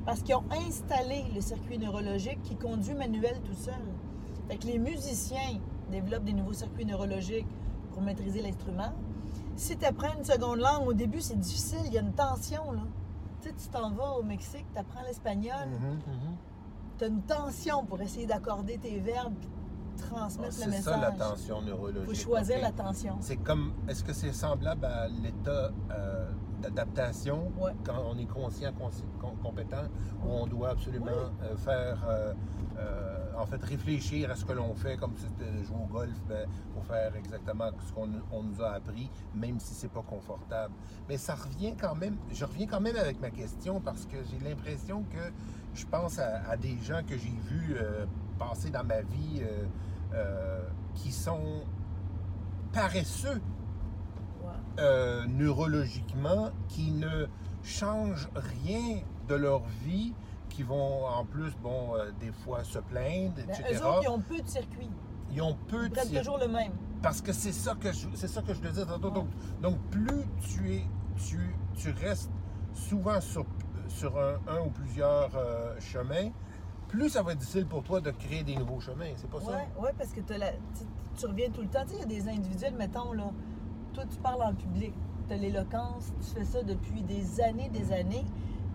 Parce 0.06 0.22
qu'ils 0.22 0.36
ont 0.36 0.44
installé 0.68 1.26
le 1.36 1.42
circuit 1.42 1.78
neurologique 1.78 2.42
qui 2.44 2.56
conduit 2.56 2.94
manuel 2.94 3.40
tout 3.44 3.54
seul. 3.56 3.74
Fait 4.48 4.56
que 4.58 4.66
les 4.68 4.80
musiciens 4.80 5.60
développent 5.90 6.24
des 6.24 6.34
nouveaux 6.34 6.54
circuits 6.54 6.86
neurologiques 6.86 7.48
pour 7.92 8.02
maîtriser 8.02 8.42
l'instrument. 8.42 8.94
Si 9.56 9.76
tu 9.78 9.86
apprends 9.86 10.14
une 10.18 10.24
seconde 10.24 10.60
langue, 10.60 10.88
au 10.88 10.94
début, 10.94 11.20
c'est 11.22 11.40
difficile, 11.40 11.80
il 11.86 11.94
y 11.94 11.98
a 11.98 12.02
une 12.02 12.14
tension. 12.14 12.72
Là. 12.72 12.82
Tu 13.42 13.50
sais, 13.50 13.56
tu 13.56 13.68
t'en 13.70 13.92
vas 13.92 14.14
au 14.20 14.24
Mexique, 14.24 14.66
tu 14.74 14.80
apprends 14.80 15.02
l'espagnol, 15.08 15.68
mhm. 15.68 16.00
tu 16.98 17.04
as 17.04 17.08
une 17.08 17.22
tension 17.24 17.84
pour 17.86 18.00
essayer 18.02 18.26
d'accorder 18.28 18.78
tes 18.78 19.00
verbes, 19.00 19.34
transmettre 19.98 20.58
le 20.58 20.62
C'est 20.64 20.68
message. 20.70 20.94
ça 20.94 20.98
la 21.00 21.12
tension 21.12 21.62
neurologique. 21.62 22.04
Il 22.10 22.16
faut 22.18 22.22
choisir 22.30 22.62
la 22.62 22.72
tension. 22.72 23.16
C'est 23.20 23.38
comme, 23.38 23.74
est-ce 23.88 24.04
que 24.04 24.14
c'est 24.14 24.32
semblable 24.34 24.86
à 24.86 25.08
l'état 25.08 25.72
euh, 25.92 26.30
d'adaptation 26.62 27.52
Ouais. 27.60 27.72
quand 27.84 28.04
on 28.12 28.18
est 28.20 28.26
conscient, 28.26 28.72
consci- 28.72 29.04
com- 29.20 29.36
compétent, 29.44 29.86
où 30.24 30.30
on 30.30 30.46
doit 30.46 30.70
absolument 30.70 31.06
Oui. 31.08 31.48
euh, 31.48 31.58
faire, 31.58 32.06
euh, 32.08 32.34
en 33.38 33.46
fait, 33.46 33.64
réfléchir 33.64 34.32
à 34.32 34.36
ce 34.36 34.46
que 34.46 34.54
l'on 34.54 34.74
fait, 34.74 34.98
comme 34.98 35.16
si 35.16 35.24
c'était 35.24 35.64
jouer 35.64 35.78
au 35.84 35.94
golf, 35.94 36.16
ben, 36.28 36.48
faut 36.74 36.82
faire 36.82 37.16
exactement 37.16 37.70
ce 37.88 37.94
qu'on 37.94 38.10
on 38.32 38.44
nous 38.44 38.62
a 38.62 38.72
appris, 38.72 39.10
même 39.36 39.60
si 39.60 39.74
c'est 39.74 39.92
pas 39.92 40.02
confortable. 40.02 40.74
Mais 41.08 41.18
ça 41.18 41.36
revient 41.36 41.76
quand 41.80 41.96
même, 41.96 42.18
je 42.32 42.46
reviens 42.46 42.66
quand 42.66 42.82
même 42.82 42.96
avec 42.96 43.22
ma 43.22 43.30
question 43.30 43.80
parce 43.80 44.06
que 44.06 44.18
j'ai 44.30 44.40
l'impression 44.48 45.04
que 45.04 45.32
je 45.76 45.86
pense 45.86 46.18
à, 46.18 46.50
à 46.50 46.58
des 46.58 46.78
gens 46.80 47.02
que 47.08 47.18
j'ai 47.18 47.34
vus 47.50 47.76
euh, 47.76 48.06
passer 48.40 48.72
dans 48.72 48.84
ma 48.84 49.02
vie 49.02 49.42
euh, 49.42 49.66
euh, 50.14 50.64
qui 50.96 51.12
sont 51.12 51.64
paresseux 52.74 53.42
neurologiquement 55.28 56.52
qui 56.68 56.92
ne 56.92 57.26
changent 57.64 58.30
rien 58.36 59.02
de 59.28 59.34
leur 59.34 59.64
vie, 59.84 60.14
qui 60.50 60.64
vont 60.64 61.06
en 61.06 61.26
plus, 61.26 61.52
bon, 61.62 61.96
euh, 61.96 62.12
des 62.20 62.32
fois 62.32 62.64
se 62.64 62.80
plaindre, 62.80 63.34
Ben, 63.36 63.50
etc. 63.50 63.64
eux 63.74 63.86
autres, 63.86 64.00
ils 64.04 64.10
ont 64.10 64.20
peu 64.20 64.40
de 64.42 64.48
circuits. 64.48 64.90
Ils 65.32 65.42
ont 65.42 65.56
peu 65.68 65.84
Ils 65.86 65.90
de 65.90 65.96
prennent 65.96 66.08
cir- 66.08 66.20
toujours 66.20 66.38
le 66.40 66.48
même. 66.48 66.72
Parce 67.02 67.22
que 67.22 67.32
c'est 67.34 67.52
ça 67.52 67.76
que 67.76 67.92
je, 67.92 68.08
c'est 68.16 68.28
ça 68.28 68.42
que 68.42 68.54
je 68.54 68.60
te 68.62 68.68
disais 68.68 68.86
tantôt. 68.86 69.10
Ouais. 69.10 69.14
Donc, 69.14 69.28
donc, 69.62 69.78
plus 69.92 70.24
tu 70.40 70.74
es, 70.76 70.84
tu, 71.18 71.56
tu 71.76 71.92
restes 71.92 72.32
souvent 72.74 73.20
sur, 73.22 73.46
sur 73.88 74.18
un, 74.18 74.36
un 74.48 74.62
ou 74.62 74.70
plusieurs 74.70 75.30
euh, 75.36 75.80
chemins, 75.80 76.30
plus 76.88 77.10
ça 77.10 77.22
va 77.22 77.34
être 77.34 77.40
difficile 77.40 77.66
pour 77.68 77.84
toi 77.84 78.00
de 78.02 78.12
créer 78.12 78.44
des 78.44 78.56
nouveaux 78.56 78.80
chemins. 78.80 79.12
C'est 79.18 79.30
pas 79.30 79.42
ça? 79.42 79.48
Ouais, 79.48 79.68
ouais, 79.80 79.94
parce 79.98 80.12
que 80.12 80.22
la- 80.34 80.52
tu, 80.54 80.86
tu 81.18 81.26
reviens 81.26 81.50
tout 81.50 81.62
le 81.62 81.68
temps. 81.68 81.84
Tu 81.84 81.90
sais, 81.90 81.96
il 81.96 82.00
y 82.00 82.04
a 82.04 82.22
des 82.24 82.30
individuels, 82.30 82.76
mettons, 82.76 83.12
là, 83.12 83.30
toi, 83.94 84.04
tu 84.10 84.18
parles 84.20 84.42
en 84.44 84.54
public, 84.56 84.94
tu 85.28 85.34
as 85.34 85.38
l'éloquence, 85.38 86.14
tu 86.22 86.40
fais 86.40 86.46
ça 86.46 86.64
depuis 86.64 87.04
des 87.04 87.42
années, 87.42 87.70
des 87.70 87.92
années. 87.92 88.26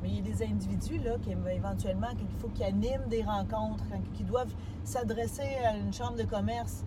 Mais 0.03 0.09
il 0.11 0.17
y 0.17 0.19
a 0.19 0.35
des 0.35 0.43
individus, 0.45 0.99
là, 0.99 1.17
qui 1.23 1.31
éventuellement, 1.31 2.09
qu'il 2.17 2.27
faut 2.39 2.49
qu'ils 2.49 2.65
animent 2.65 3.07
des 3.09 3.23
rencontres, 3.23 3.85
quand- 3.91 4.13
qui 4.15 4.25
doivent 4.25 4.53
s'adresser 4.85 5.49
à 5.65 5.77
une 5.77 5.93
chambre 5.93 6.17
de 6.17 6.25
commerce. 6.25 6.85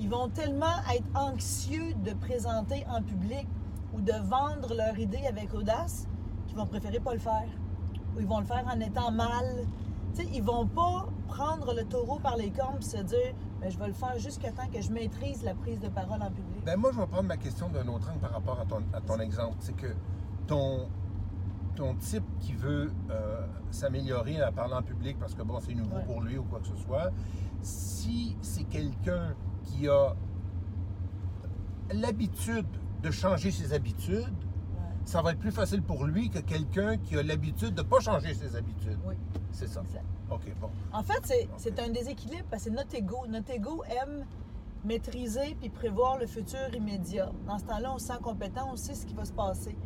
Ils 0.00 0.08
vont 0.08 0.28
tellement 0.28 0.76
être 0.94 1.06
anxieux 1.14 1.94
de 2.04 2.12
présenter 2.14 2.84
en 2.88 3.02
public 3.02 3.46
ou 3.94 4.00
de 4.00 4.12
vendre 4.12 4.74
leur 4.74 4.98
idée 4.98 5.24
avec 5.28 5.54
audace 5.54 6.06
qu'ils 6.46 6.56
vont 6.56 6.66
préférer 6.66 7.00
pas 7.00 7.14
le 7.14 7.20
faire. 7.20 7.48
Ou 8.16 8.20
ils 8.20 8.26
vont 8.26 8.40
le 8.40 8.46
faire 8.46 8.64
en 8.72 8.80
étant 8.80 9.10
mal. 9.10 9.66
Tu 10.14 10.22
sais, 10.24 10.28
ils 10.32 10.42
vont 10.42 10.66
pas 10.66 11.06
prendre 11.28 11.74
le 11.74 11.84
taureau 11.84 12.18
par 12.18 12.36
les 12.36 12.50
cornes 12.50 12.78
et 12.80 12.84
se 12.84 12.96
dire 13.02 13.34
Ben, 13.60 13.70
je 13.70 13.78
vais 13.78 13.88
le 13.88 13.92
faire 13.92 14.16
jusqu'à 14.18 14.52
temps 14.52 14.68
que 14.72 14.80
je 14.80 14.90
maîtrise 14.92 15.42
la 15.42 15.52
prise 15.54 15.80
de 15.80 15.88
parole 15.88 16.22
en 16.22 16.30
public. 16.30 16.64
Ben 16.64 16.76
moi, 16.76 16.90
je 16.92 17.00
vais 17.00 17.06
prendre 17.08 17.26
ma 17.28 17.36
question 17.36 17.68
d'un 17.68 17.86
autre 17.88 18.08
angle 18.08 18.20
par 18.20 18.30
rapport 18.32 18.60
à 18.60 18.64
ton, 18.64 18.82
à 18.92 19.00
ton 19.00 19.18
exemple. 19.18 19.56
C'est 19.58 19.74
que 19.76 19.88
ton, 20.46 20.86
ton 21.78 21.94
type 21.94 22.24
qui 22.40 22.54
veut 22.54 22.90
euh, 23.10 23.46
s'améliorer 23.70 24.40
à 24.40 24.50
parler 24.50 24.74
en 24.74 24.82
public 24.82 25.16
parce 25.18 25.34
que 25.34 25.42
bon, 25.42 25.60
c'est 25.60 25.74
nouveau 25.74 25.96
Ouais. 25.96 26.04
pour 26.04 26.20
lui 26.20 26.36
ou 26.36 26.42
quoi 26.42 26.58
que 26.58 26.66
ce 26.66 26.76
soit, 26.76 27.12
si 27.62 28.36
c'est 28.42 28.64
quelqu'un 28.64 29.34
qui 29.62 29.88
a 29.88 30.14
l'habitude 31.92 32.66
de 33.02 33.10
changer 33.12 33.50
ses 33.52 33.72
habitudes, 33.72 34.18
Ouais. 34.26 34.82
ça 35.04 35.22
va 35.22 35.30
être 35.32 35.38
plus 35.38 35.52
facile 35.52 35.82
pour 35.82 36.04
lui 36.04 36.30
que 36.30 36.40
quelqu'un 36.40 36.96
qui 36.98 37.16
a 37.16 37.22
l'habitude 37.22 37.74
de 37.74 37.82
ne 37.82 37.86
pas 37.86 38.00
changer 38.00 38.34
ses 38.34 38.56
habitudes. 38.56 38.98
Oui, 39.06 39.14
C'est 39.52 39.68
ça. 39.68 39.80
exact. 39.82 40.04
OK, 40.30 40.52
bon. 40.60 40.70
En 40.92 41.02
fait, 41.04 41.48
c'est 41.56 41.78
un 41.80 41.88
déséquilibre 41.90 42.44
parce 42.50 42.64
que 42.64 42.70
notre 42.70 42.94
ego. 42.96 43.24
Notre 43.28 43.50
ego 43.52 43.82
aime 44.02 44.26
maîtriser 44.84 45.56
puis 45.60 45.70
prévoir 45.70 46.18
le 46.18 46.26
futur 46.26 46.74
immédiat. 46.74 47.30
Dans 47.46 47.58
ce 47.58 47.64
temps-là, 47.64 47.92
on 47.94 47.98
se 47.98 48.06
sent 48.08 48.18
compétent, 48.22 48.68
on 48.72 48.76
sait 48.76 48.94
ce 48.94 49.06
qui 49.06 49.14
va 49.14 49.24
se 49.24 49.32
passer. 49.32 49.76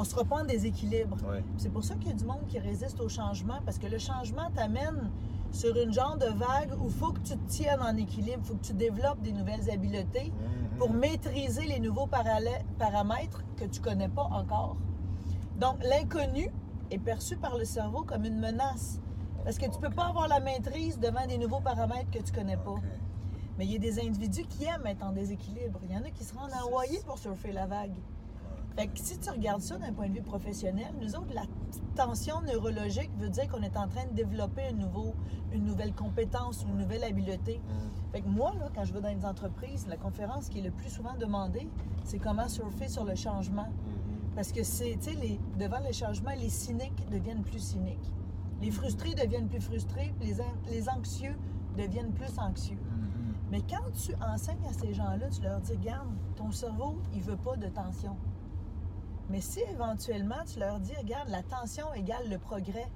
On 0.00 0.04
se 0.04 0.14
reprend 0.16 0.40
en 0.40 0.44
déséquilibre. 0.44 1.18
Ouais. 1.28 1.44
C'est 1.58 1.68
pour 1.68 1.84
ça 1.84 1.94
qu'il 1.96 2.08
y 2.08 2.10
a 2.10 2.14
du 2.14 2.24
monde 2.24 2.46
qui 2.48 2.58
résiste 2.58 2.98
au 3.02 3.08
changement, 3.10 3.58
parce 3.66 3.76
que 3.78 3.86
le 3.86 3.98
changement 3.98 4.50
t'amène 4.54 5.10
sur 5.52 5.76
une 5.76 5.92
genre 5.92 6.16
de 6.16 6.24
vague 6.24 6.72
où 6.80 6.86
il 6.86 6.90
faut 6.90 7.12
que 7.12 7.20
tu 7.20 7.36
te 7.36 7.48
tiennes 7.50 7.82
en 7.82 7.94
équilibre, 7.98 8.38
il 8.42 8.44
faut 8.46 8.54
que 8.54 8.64
tu 8.64 8.72
développes 8.72 9.20
des 9.20 9.32
nouvelles 9.32 9.68
habiletés 9.70 10.32
Mhm. 10.32 10.78
pour 10.78 10.90
maîtriser 10.94 11.66
les 11.66 11.80
nouveaux 11.80 12.06
parala- 12.06 12.62
paramètres 12.78 13.42
que 13.58 13.66
tu 13.66 13.82
connais 13.82 14.08
pas 14.08 14.22
encore. 14.22 14.76
Donc, 15.58 15.76
l'inconnu 15.84 16.48
est 16.90 16.98
perçu 16.98 17.36
par 17.36 17.58
le 17.58 17.66
cerveau 17.66 18.02
comme 18.02 18.24
une 18.24 18.38
menace, 18.40 19.00
parce 19.44 19.58
que 19.58 19.66
tu 19.66 19.78
peux 19.78 19.90
pas 19.90 20.06
avoir 20.06 20.28
la 20.28 20.40
maîtrise 20.40 20.98
devant 20.98 21.26
des 21.26 21.36
nouveaux 21.36 21.60
paramètres 21.60 22.10
que 22.10 22.20
tu 22.22 22.32
connais 22.32 22.56
pas. 22.56 22.76
Mais 23.58 23.66
il 23.66 23.72
y 23.72 23.76
a 23.76 23.78
des 23.78 24.00
individus 24.00 24.44
qui 24.46 24.64
aiment 24.64 24.86
être 24.86 25.04
en 25.04 25.12
déséquilibre. 25.12 25.78
Il 25.84 25.94
y 25.94 25.98
en 25.98 26.04
a 26.04 26.10
qui 26.10 26.24
se 26.24 26.34
rendent 26.34 26.52
à 26.54 26.62
Hawaï 26.62 26.98
pour 27.04 27.18
surfer 27.18 27.52
la 27.52 27.66
vague. 27.66 27.92
Fait 28.76 28.86
que 28.86 28.98
si 28.98 29.18
tu 29.18 29.28
regardes 29.30 29.60
ça 29.60 29.76
d'un 29.78 29.92
point 29.92 30.08
de 30.08 30.14
vue 30.14 30.22
professionnel, 30.22 30.92
nous 31.00 31.14
autres, 31.16 31.34
la 31.34 31.42
tension 31.96 32.40
neurologique 32.42 33.10
veut 33.18 33.28
dire 33.28 33.48
qu'on 33.48 33.62
est 33.62 33.76
en 33.76 33.88
train 33.88 34.06
de 34.06 34.14
développer 34.14 34.62
un 34.68 34.72
nouveau, 34.72 35.14
une 35.52 35.64
nouvelle 35.64 35.92
compétence, 35.92 36.64
une 36.68 36.76
nouvelle 36.76 37.04
habileté. 37.04 37.60
Mhm. 37.68 37.90
Fait 38.12 38.20
que 38.22 38.28
moi, 38.28 38.52
là, 38.58 38.68
quand 38.74 38.84
je 38.84 38.92
vais 38.92 39.00
dans 39.00 39.08
les 39.14 39.24
entreprises, 39.26 39.86
la 39.88 39.96
conférence 39.96 40.48
qui 40.48 40.60
est 40.60 40.62
le 40.62 40.70
plus 40.70 40.88
souvent 40.88 41.14
demandée, 41.18 41.68
c'est 42.04 42.18
comment 42.18 42.48
surfer 42.48 42.88
sur 42.88 43.04
le 43.04 43.14
changement. 43.16 43.66
Mhm. 43.68 44.34
Parce 44.34 44.52
que 44.52 44.62
c'est, 44.62 44.96
tu 45.00 45.10
sais, 45.10 45.16
les- 45.16 45.40
devant 45.58 45.80
le 45.84 45.92
changement, 45.92 46.30
les 46.38 46.48
cyniques 46.48 47.08
deviennent 47.10 47.42
plus 47.42 47.58
cyniques. 47.58 48.14
Les 48.62 48.70
frustrés 48.70 49.14
deviennent 49.14 49.48
plus 49.48 49.60
frustrés, 49.60 50.14
puis 50.18 50.28
les, 50.32 50.36
les 50.70 50.88
anxieux 50.88 51.36
deviennent 51.76 52.12
plus 52.12 52.38
anxieux. 52.38 52.76
Mhm. 52.76 53.34
Mais 53.50 53.60
quand 53.62 53.90
tu 53.92 54.14
enseignes 54.22 54.64
à 54.68 54.72
ces 54.72 54.94
gens-là, 54.94 55.28
tu 55.28 55.42
leur 55.42 55.60
dis, 55.60 55.72
regarde, 55.72 56.08
ton 56.36 56.50
cerveau, 56.52 56.98
il 57.12 57.20
veut 57.20 57.36
pas 57.36 57.56
de 57.56 57.66
tension. 57.68 58.16
Mais 59.30 59.40
si 59.40 59.60
éventuellement 59.60 60.42
tu 60.52 60.58
leur 60.58 60.80
dis, 60.80 60.92
regarde, 60.96 61.28
la 61.28 61.42
tension 61.42 61.92
égale 61.94 62.28
le 62.28 62.38
progrès, 62.38 62.90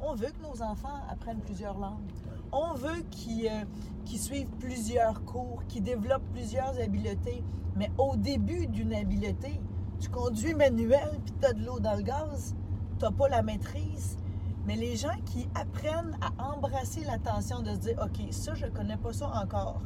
on 0.00 0.14
veut 0.14 0.28
que 0.28 0.42
nos 0.42 0.62
enfants 0.62 1.00
apprennent 1.10 1.40
plusieurs 1.40 1.78
langues. 1.78 2.08
On 2.52 2.74
veut 2.74 3.02
qu'ils 3.10 3.48
euh, 3.48 3.64
qu'ils 4.04 4.20
suivent 4.20 4.50
plusieurs 4.58 5.24
cours, 5.24 5.62
qu'ils 5.68 5.82
développent 5.82 6.28
plusieurs 6.32 6.80
habiletés. 6.80 7.42
Mais 7.76 7.90
au 7.98 8.16
début 8.16 8.66
d'une 8.66 8.94
habileté, 8.94 9.60
tu 9.98 10.08
conduis 10.08 10.54
manuel 10.54 11.18
puis 11.24 11.34
tu 11.40 11.46
as 11.46 11.52
de 11.52 11.64
l'eau 11.64 11.80
dans 11.80 11.96
le 11.96 12.02
gaz, 12.02 12.54
tu 12.98 13.04
n'as 13.04 13.10
pas 13.10 13.28
la 13.28 13.42
maîtrise. 13.42 14.16
Mais 14.66 14.76
les 14.76 14.96
gens 14.96 15.16
qui 15.26 15.48
apprennent 15.54 16.16
à 16.20 16.52
embrasser 16.52 17.04
la 17.04 17.18
tension 17.18 17.60
de 17.60 17.70
se 17.70 17.78
dire, 17.78 17.98
OK, 18.02 18.32
ça, 18.32 18.54
je 18.54 18.66
connais 18.66 18.96
pas 18.96 19.12
ça 19.12 19.30
encore, 19.42 19.80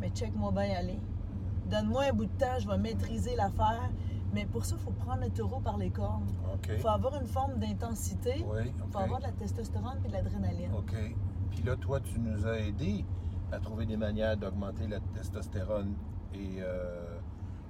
mais 0.00 0.08
check-moi 0.10 0.52
bien 0.52 0.74
aller. 0.76 1.00
Donne-moi 1.68 2.04
un 2.04 2.12
bout 2.12 2.26
de 2.26 2.38
temps, 2.38 2.58
je 2.58 2.66
vais 2.66 2.78
maîtriser 2.78 3.36
l'affaire. 3.36 3.90
Mais 4.32 4.44
pour 4.46 4.64
ça, 4.64 4.76
il 4.78 4.82
faut 4.84 4.90
prendre 4.90 5.22
le 5.22 5.30
taureau 5.30 5.60
par 5.60 5.78
les 5.78 5.90
cornes. 5.90 6.26
Il 6.68 6.78
faut 6.78 6.88
avoir 6.88 7.18
une 7.20 7.26
forme 7.26 7.58
d'intensité. 7.58 8.44
Oui, 8.46 8.72
Il 8.76 8.82
OK. 8.82 8.92
faut 8.92 8.98
avoir 8.98 9.18
de 9.20 9.24
la 9.24 9.32
testostérone 9.32 9.98
et 10.04 10.08
de 10.08 10.12
l'adrénaline. 10.12 10.72
OK. 10.74 10.94
Puis 11.50 11.62
là, 11.62 11.76
toi, 11.76 12.00
tu 12.00 12.18
nous 12.20 12.46
as 12.46 12.58
aidé 12.60 13.04
à 13.50 13.58
trouver 13.58 13.86
des 13.86 13.96
manières 13.96 14.36
d'augmenter 14.36 14.86
la 14.86 15.00
testostérone 15.14 15.94
et 16.34 16.58
euh, 16.60 17.18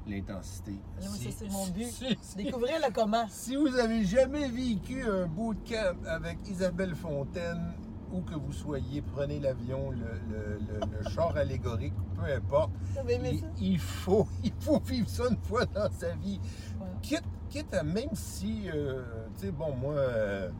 l'intensité. 0.06 0.80
Si- 0.98 1.30
c'est 1.32 1.48
mon 1.50 1.66
but. 1.68 1.84
Si, 1.86 2.18
si- 2.20 2.36
Découvrir 2.36 2.74
le 2.84 2.92
comment. 2.92 3.26
si 3.28 3.54
vous 3.54 3.76
avez 3.76 4.02
jamais 4.04 4.48
vécu 4.48 5.04
un 5.08 5.26
bootcamp 5.26 5.94
avec 6.06 6.38
Isabelle 6.48 6.94
Fontaine, 6.96 7.72
où 8.12 8.20
que 8.22 8.34
vous 8.34 8.52
soyez, 8.52 9.02
prenez 9.02 9.38
l'avion, 9.40 9.90
le, 9.90 9.98
le- 10.30 10.58
le- 10.58 10.98
le 11.04 11.10
char 11.10 11.36
allégorique, 11.36 11.94
peu 12.16 12.32
importe, 12.32 12.70
il, 13.60 13.78
faut, 13.78 14.26
il 14.44 14.52
faut 14.60 14.78
vivre 14.80 15.08
ça 15.08 15.24
une 15.30 15.36
fois 15.38 15.64
dans 15.66 15.90
sa 15.90 16.10
vie. 16.14 16.40
Ouais. 16.80 16.86
Quitte, 17.02 17.24
quitte 17.48 17.72
à 17.74 17.82
même 17.82 18.14
si, 18.14 18.68
euh, 18.74 19.02
tu 19.38 19.46
sais, 19.46 19.50
bon, 19.50 19.74
moi, 19.74 19.94
euh, 19.94 20.50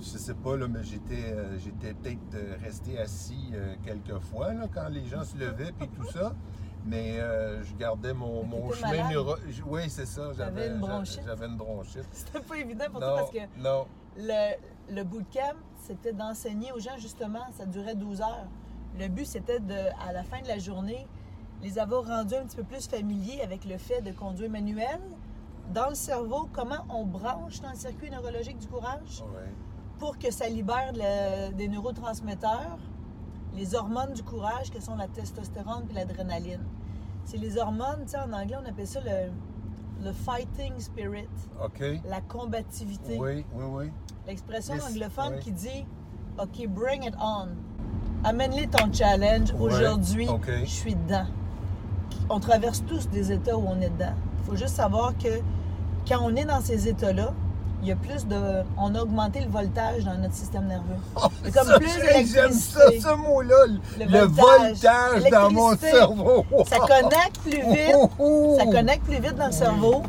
je 0.00 0.04
sais 0.18 0.34
pas, 0.34 0.56
là, 0.56 0.66
mais 0.68 0.82
j'étais 0.82 1.32
euh, 1.32 1.58
j'étais 1.58 1.92
peut-être 1.94 2.34
euh, 2.34 2.56
resté 2.62 2.98
assis 2.98 3.52
quelques 3.84 4.18
fois, 4.20 4.52
là, 4.54 4.66
quand 4.72 4.88
les 4.88 5.04
gens 5.06 5.24
se 5.24 5.36
levaient, 5.36 5.72
puis 5.78 5.88
tout 5.88 6.06
ça. 6.10 6.34
Mais 6.86 7.18
euh, 7.20 7.62
je 7.64 7.74
gardais 7.74 8.14
mon, 8.14 8.44
mon 8.44 8.70
chemin 8.72 9.10
neuro... 9.10 9.34
Oui, 9.66 9.82
c'est 9.90 10.06
ça. 10.06 10.32
J'avais 10.34 10.68
une 10.68 10.78
bronchite? 10.78 11.20
J'avais 11.26 11.46
une 11.46 11.56
bronchite. 11.56 12.06
C'était 12.12 12.40
pas 12.40 12.56
évident 12.56 12.84
pour 12.90 13.00
toi 13.00 13.16
parce 13.16 13.30
que 13.30 13.38
non. 13.58 13.86
le, 14.16 14.54
le 14.90 15.04
bootcamp, 15.04 15.54
c'était 15.76 16.12
d'enseigner 16.12 16.72
aux 16.72 16.78
gens, 16.80 16.96
justement, 16.98 17.44
ça 17.56 17.66
durait 17.66 17.94
12 17.94 18.20
heures. 18.20 18.46
Le 18.98 19.08
but, 19.08 19.26
c'était 19.26 19.60
de, 19.60 19.74
à 20.06 20.12
la 20.12 20.22
fin 20.22 20.40
de 20.40 20.48
la 20.48 20.58
journée, 20.58 21.06
les 21.62 21.78
avoir 21.78 22.06
rendus 22.06 22.34
un 22.36 22.44
petit 22.44 22.56
peu 22.56 22.64
plus 22.64 22.86
familiers 22.88 23.40
avec 23.42 23.64
le 23.64 23.76
fait 23.78 24.00
de 24.00 24.12
conduire 24.12 24.50
manuel. 24.50 25.00
Dans 25.74 25.88
le 25.88 25.94
cerveau, 25.94 26.48
comment 26.52 26.84
on 26.88 27.04
branche 27.04 27.60
dans 27.60 27.70
le 27.70 27.76
circuit 27.76 28.10
neurologique 28.10 28.58
du 28.58 28.66
courage 28.68 29.22
Ouais. 29.34 29.52
pour 29.98 30.18
que 30.18 30.30
ça 30.30 30.48
libère 30.48 30.92
le- 30.94 31.52
des 31.52 31.68
neurotransmetteurs, 31.68 32.78
les 33.54 33.74
hormones 33.74 34.12
du 34.12 34.22
courage, 34.22 34.70
que 34.70 34.80
sont 34.80 34.96
la 34.96 35.08
testostérone 35.08 35.84
et 35.90 35.94
l'adrénaline. 35.94 36.64
C'est 37.24 37.36
les 37.38 37.58
hormones, 37.58 38.02
tu 38.04 38.10
sais, 38.12 38.18
en 38.18 38.32
anglais, 38.32 38.56
on 38.64 38.68
appelle 38.68 38.86
ça 38.86 39.00
le, 39.00 39.30
le 40.04 40.12
fighting 40.12 40.78
spirit, 40.78 41.28
la 42.04 42.20
combativité. 42.22 43.18
Oui, 43.18 43.44
oui, 43.54 43.64
oui. 43.68 43.90
L'expression 44.28 44.74
anglophone 44.74 45.36
oui. 45.36 45.40
qui 45.42 45.52
dit 45.52 45.86
OK, 46.38 46.68
bring 46.68 47.02
it 47.02 47.14
on. 47.18 47.48
amène-les 48.24 48.66
ton 48.66 48.92
challenge. 48.92 49.52
Ouais, 49.52 49.72
Aujourd'hui, 49.72 50.28
je 50.64 50.70
suis 50.70 50.94
dedans. 50.94 51.24
On 52.28 52.38
traverse 52.38 52.84
tous 52.86 53.08
des 53.08 53.32
états 53.32 53.56
où 53.56 53.64
on 53.66 53.80
est 53.80 53.88
dedans. 53.88 54.12
Il 54.40 54.50
faut 54.50 54.56
juste 54.56 54.76
savoir 54.76 55.14
que 55.16 55.40
quand 56.06 56.18
on 56.20 56.36
est 56.36 56.44
dans 56.44 56.60
ces 56.60 56.88
états-là, 56.88 57.32
il 57.80 57.88
y 57.88 57.92
a 57.92 57.96
plus 57.96 58.26
de. 58.26 58.36
On 58.76 58.94
a 58.94 59.00
augmenté 59.00 59.40
le 59.40 59.48
voltage 59.48 60.04
dans 60.04 60.18
notre 60.18 60.34
système 60.34 60.66
nerveux. 60.66 60.96
C'est 61.42 61.54
comme 61.54 61.66
Ça, 61.66 61.78
plus 61.78 61.88
J'aime 62.30 62.52
ça, 62.52 62.80
ce 63.00 63.16
mot-là. 63.16 63.66
Le, 63.98 64.04
Le 64.04 64.26
voltage, 64.26 65.30
dans 65.30 65.50
mon 65.50 65.74
cerveau. 65.74 66.44
Ça 66.66 66.76
connecte 66.80 67.38
plus 67.42 67.62
vite. 67.72 67.94
Oh, 67.94 68.10
oh. 68.18 68.56
Ça 68.58 68.66
connecte 68.66 69.04
plus 69.04 69.20
vite 69.20 69.36
dans 69.36 69.46
le 69.46 69.52
cerveau. 69.52 70.02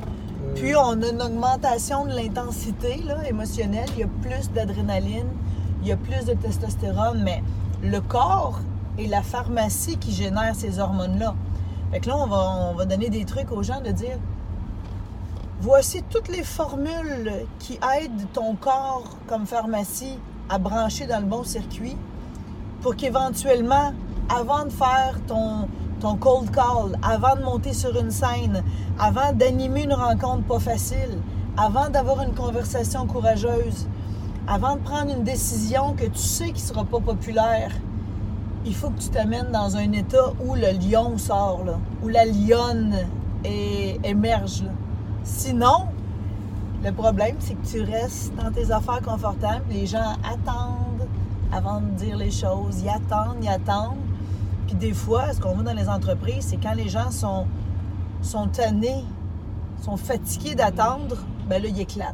Puis 0.59 0.75
on 0.75 1.01
a 1.01 1.07
une 1.07 1.21
augmentation 1.21 2.03
de 2.03 2.13
l'intensité 2.13 3.01
émotionnelle. 3.25 3.87
Il 3.93 3.99
y 3.99 4.03
a 4.03 4.07
plus 4.21 4.51
d'adrénaline, 4.51 5.29
il 5.81 5.87
y 5.87 5.93
a 5.93 5.95
plus 5.95 6.25
de 6.25 6.33
testostérone, 6.33 7.21
mais 7.23 7.41
le 7.81 8.01
corps 8.01 8.59
et 8.97 9.07
la 9.07 9.21
pharmacie 9.21 9.95
qui 9.95 10.11
génèrent 10.11 10.55
ces 10.55 10.79
hormones-là. 10.79 11.33
Fait 11.91 12.01
que 12.01 12.09
là, 12.09 12.17
on 12.17 12.73
va 12.75 12.83
donner 12.83 13.09
des 13.09 13.23
trucs 13.23 13.53
aux 13.53 13.63
gens 13.63 13.79
de 13.79 13.91
dire 13.91 14.17
voici 15.61 16.03
toutes 16.09 16.27
les 16.27 16.43
formules 16.43 17.31
qui 17.59 17.79
aident 17.97 18.27
ton 18.33 18.55
corps 18.55 19.15
comme 19.27 19.45
pharmacie 19.45 20.19
à 20.49 20.57
brancher 20.57 21.07
dans 21.07 21.21
le 21.21 21.25
bon 21.25 21.45
circuit 21.45 21.95
pour 22.81 22.97
qu'éventuellement, 22.97 23.93
avant 24.27 24.65
de 24.65 24.71
faire 24.71 25.19
ton, 25.25 25.69
ton 25.99 26.15
cold 26.15 26.49
call, 26.51 26.97
avant 27.03 27.35
de 27.35 27.43
monter 27.43 27.73
sur 27.73 27.97
une 27.99 28.11
scène, 28.11 28.63
avant 28.97 29.33
d'animer 29.33 29.83
une 29.83 29.93
rencontre 29.93 30.43
pas 30.43 30.59
facile, 30.59 31.19
avant 31.57 31.89
d'avoir 31.89 32.21
une 32.21 32.33
conversation 32.33 33.05
courageuse, 33.05 33.87
avant 34.47 34.75
de 34.75 34.81
prendre 34.81 35.11
une 35.11 35.23
décision 35.23 35.93
que 35.93 36.05
tu 36.05 36.17
sais 36.19 36.51
qui 36.51 36.61
sera 36.61 36.85
pas 36.85 36.99
populaire, 36.99 37.71
il 38.65 38.73
faut 38.73 38.89
que 38.89 38.99
tu 38.99 39.09
t'amènes 39.09 39.51
dans 39.51 39.77
un 39.77 39.91
état 39.91 40.33
où 40.45 40.55
le 40.55 40.71
lion 40.89 41.17
sort, 41.17 41.63
là, 41.65 41.77
où 42.03 42.07
la 42.07 42.25
lionne 42.25 42.95
émerge. 43.43 44.63
Sinon, 45.23 45.85
le 46.83 46.91
problème, 46.91 47.35
c'est 47.39 47.55
que 47.55 47.65
tu 47.65 47.81
restes 47.81 48.33
dans 48.35 48.51
tes 48.51 48.71
affaires 48.71 49.01
confortables. 49.01 49.65
Les 49.69 49.85
gens 49.85 50.15
attendent 50.23 51.07
avant 51.51 51.81
de 51.81 51.91
dire 51.97 52.17
les 52.17 52.31
choses. 52.31 52.81
Ils 52.81 52.89
attendent, 52.89 53.37
ils 53.41 53.49
attendent. 53.49 53.97
Puis 54.69 54.77
des 54.77 54.93
fois, 54.93 55.33
ce 55.33 55.41
qu'on 55.41 55.53
voit 55.55 55.63
dans 55.63 55.73
les 55.73 55.89
entreprises, 55.89 56.45
c'est 56.49 56.57
quand 56.57 56.75
les 56.75 56.89
gens 56.89 57.09
sont, 57.09 57.47
sont 58.21 58.47
tannés, 58.49 59.03
sont 59.81 59.97
fatigués 59.97 60.53
d'attendre, 60.53 61.17
ben 61.49 61.59
là, 61.59 61.67
ils 61.69 61.81
éclatent. 61.81 62.13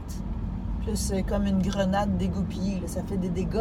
Puis 0.86 0.92
c'est 0.96 1.24
comme 1.24 1.46
une 1.48 1.62
grenade 1.62 2.16
dégoupillée. 2.18 2.76
là. 2.80 2.88
Ça 2.88 3.02
fait 3.04 3.18
des 3.18 3.28
dégâts 3.28 3.60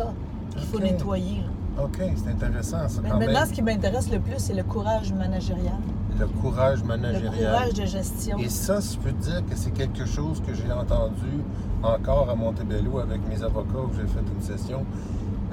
qu'il 0.52 0.60
faut 0.68 0.78
nettoyer. 0.78 1.38
là. 1.76 1.82
OK, 1.82 1.98
c'est 1.98 2.30
intéressant, 2.30 2.86
ça, 2.88 3.00
Mais 3.02 3.10
quand 3.10 3.18
maintenant, 3.18 3.40
même. 3.40 3.48
ce 3.48 3.52
qui 3.52 3.62
m'intéresse 3.62 4.08
le 4.12 4.20
plus, 4.20 4.34
c'est 4.38 4.54
le 4.54 4.62
courage 4.62 5.12
managérial, 5.12 5.74
Le 6.20 6.28
courage 6.28 6.82
le 6.82 6.86
managérial. 6.86 7.50
courage 7.52 7.74
de 7.74 7.84
gestion. 7.86 8.38
Et 8.38 8.48
ça, 8.48 8.78
je 8.78 8.96
peux 8.98 9.10
te 9.10 9.24
dire 9.24 9.42
que 9.44 9.56
c'est 9.56 9.72
quelque 9.72 10.06
chose 10.06 10.40
que 10.46 10.54
j'ai 10.54 10.70
entendu 10.70 11.42
encore 11.82 12.30
à 12.30 12.36
Montebello 12.36 13.00
avec 13.00 13.26
mes 13.28 13.42
avocats 13.42 13.80
où 13.80 13.90
j'ai 13.96 14.06
fait 14.06 14.20
une 14.20 14.40
session 14.40 14.84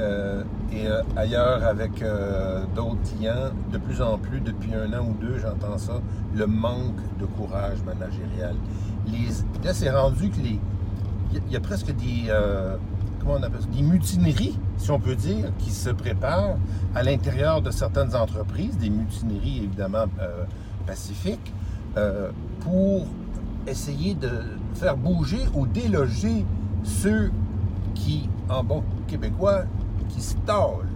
euh, 0.02 0.44
et 0.74 0.88
euh, 0.88 1.02
ailleurs 1.16 1.64
avec 1.64 2.02
euh, 2.02 2.64
d'autres 2.76 3.02
clients. 3.16 3.52
De 3.72 3.78
plus 3.78 4.02
en 4.02 4.18
plus, 4.18 4.40
depuis 4.40 4.74
un 4.74 4.92
an 4.98 5.06
ou 5.06 5.14
deux, 5.14 5.38
j'entends 5.38 5.78
ça, 5.78 6.02
le 6.34 6.48
manque 6.48 7.00
de 7.20 7.26
courage 7.26 7.78
managérial. 7.86 8.56
Les, 9.06 9.28
là, 9.64 9.74
c'est 9.74 9.92
rendu 9.92 10.30
que 10.30 10.40
les. 10.40 10.60
Il 11.34 11.42
y 11.50 11.54
y, 11.54 11.56
a 11.56 11.60
presque 11.60 11.96
des. 11.96 12.30
comment 13.20 13.36
on 13.36 13.44
appelle 13.44 13.62
ça? 13.62 13.68
Des 13.68 13.84
mutineries, 13.84 14.60
si 14.78 14.92
on 14.92 15.00
peut 15.00 15.16
dire, 15.16 15.52
qui 15.60 15.70
se 15.70 15.90
préparent 15.90 16.58
à 16.94 17.04
l'intérieur 17.04 17.62
de 17.62 17.72
certaines 17.72 18.16
entreprises, 18.16 18.78
des 18.78 18.90
mutineries 18.90 19.64
évidemment 19.64 20.06
pacifiques, 20.86 21.54
pour 22.60 23.06
essayer 23.66 24.14
de 24.14 24.30
faire 24.74 24.98
bouger 24.98 25.40
ou 25.54 25.66
déloger 25.68 26.46
ceux 26.84 27.32
qui, 27.96 28.30
en 28.50 28.64
bon 28.64 28.84
québécois, 29.08 29.64
qui 30.14 30.22
stallent. 30.22 30.88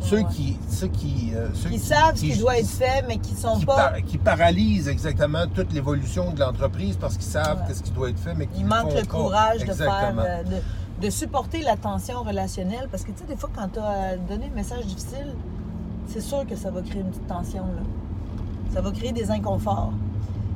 Ceux 0.00 0.18
Ouais. 0.18 0.24
qui. 0.30 0.58
Ceux 0.68 0.88
qui, 0.88 1.32
euh, 1.34 1.48
ceux 1.54 1.70
Qui 1.70 1.78
savent 1.78 2.14
ce 2.16 2.20
qui- 2.20 2.36
doit 2.38 2.58
être 2.58 2.68
fait, 2.68 3.02
mais 3.08 3.16
qui 3.16 3.34
sont 3.34 3.56
qui, 3.58 3.64
pas. 3.66 3.76
par- 3.90 4.02
qui 4.02 4.18
paralysent 4.18 4.88
exactement 4.88 5.46
toute 5.52 5.72
l'évolution 5.72 6.32
de 6.32 6.40
l'entreprise 6.40 6.96
parce 6.96 7.14
qu'ils 7.16 7.24
savent 7.26 7.60
Ouais. 7.60 7.64
qu'est-ce 7.66 7.82
qui 7.82 7.90
doit 7.92 8.10
être 8.10 8.18
fait, 8.18 8.34
mais 8.34 8.46
qui 8.46 8.60
Il 8.60 8.66
manque 8.66 8.92
le 8.94 9.00
pas. 9.00 9.06
courage 9.06 9.60
de 9.60 9.72
faire, 9.72 10.10
Exactement. 10.10 10.22
euh, 10.22 10.42
de, 10.44 11.02
de 11.06 11.10
supporter 11.10 11.62
la 11.62 11.76
tension 11.76 12.22
relationnelle. 12.22 12.88
Parce 12.90 13.04
que, 13.04 13.10
tu 13.12 13.18
sais, 13.20 13.24
des 13.24 13.36
fois, 13.36 13.48
quand 13.56 13.68
tu 13.72 13.78
as 13.80 14.16
donné 14.18 14.50
un 14.52 14.54
message 14.54 14.84
difficile, 14.86 15.34
c'est 16.08 16.20
sûr 16.20 16.46
que 16.46 16.54
ça 16.56 16.70
va 16.70 16.82
créer 16.82 17.00
une 17.00 17.08
petite 17.10 17.26
tension, 17.26 17.62
là. 17.62 17.82
Ça 18.74 18.80
va 18.82 18.90
créer 18.92 19.12
des 19.12 19.30
inconforts. 19.30 19.92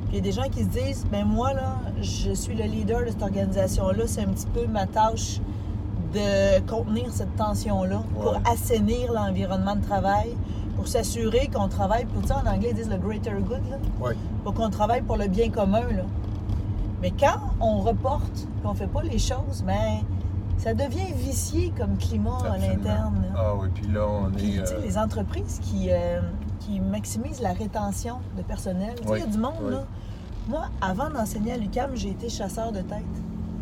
Il 0.09 0.15
y 0.15 0.17
a 0.19 0.21
des 0.21 0.31
gens 0.31 0.47
qui 0.51 0.59
se 0.63 0.69
disent, 0.69 1.05
ben 1.11 1.25
moi, 1.25 1.53
là, 1.53 1.77
je 2.01 2.31
suis 2.33 2.53
le 2.53 2.65
leader 2.65 3.01
de 3.01 3.07
cette 3.07 3.23
organisation-là, 3.23 4.03
c'est 4.05 4.21
un 4.21 4.27
petit 4.27 4.45
peu 4.53 4.67
ma 4.67 4.85
tâche 4.85 5.39
de 6.13 6.59
contenir 6.69 7.05
cette 7.11 7.35
tension-là 7.35 8.01
pour 8.21 8.35
assainir 8.51 9.11
l'environnement 9.13 9.75
de 9.75 9.81
travail, 9.83 10.35
pour 10.75 10.87
s'assurer 10.87 11.49
qu'on 11.53 11.67
travaille, 11.67 12.05
pour 12.05 12.27
ça, 12.27 12.41
en 12.45 12.49
anglais, 12.49 12.69
ils 12.71 12.75
disent 12.75 12.89
le 12.89 12.97
greater 12.97 13.33
good, 13.41 13.61
là 13.69 13.77
Ouais. 13.99 14.15
pour 14.43 14.53
qu'on 14.53 14.69
travaille 14.69 15.01
pour 15.01 15.17
le 15.17 15.27
bien 15.27 15.49
commun. 15.49 15.81
Là. 15.81 16.03
Mais 17.01 17.11
quand 17.11 17.39
on 17.59 17.79
reporte 17.79 18.47
et 18.63 18.67
on 18.67 18.73
fait 18.73 18.87
pas 18.87 19.01
les 19.03 19.17
choses, 19.19 19.63
ben, 19.65 19.99
ça 20.57 20.73
devient 20.73 21.11
vicié 21.15 21.71
comme 21.77 21.97
climat 21.97 22.37
à 22.51 22.57
l'interne. 22.57 23.25
Ah 23.35 23.53
oui, 23.59 23.69
puis 23.73 23.87
là, 23.91 24.05
on 24.07 24.29
Puis, 24.31 24.57
est. 24.57 24.61
tu 24.61 24.65
sais, 24.67 24.73
euh, 24.75 24.81
les 24.83 24.97
entreprises 24.97 25.59
qui, 25.63 25.87
euh, 25.89 26.19
qui 26.59 26.79
maximisent 26.79 27.41
la 27.41 27.53
rétention 27.53 28.17
de 28.37 28.41
personnel. 28.43 28.93
Tu 28.97 29.03
sais, 29.03 29.09
Oui, 29.09 29.19
Il 29.19 29.25
y 29.25 29.29
a 29.29 29.31
du 29.31 29.37
monde, 29.39 29.53
oui. 29.63 29.71
là. 29.71 29.83
Moi, 30.49 30.61
avant 30.81 31.09
d'enseigner 31.09 31.53
à 31.53 31.57
l'UQAM, 31.57 31.91
j'ai 31.95 32.09
été 32.09 32.27
chasseur 32.29 32.71
de 32.71 32.81
tête. 32.81 33.03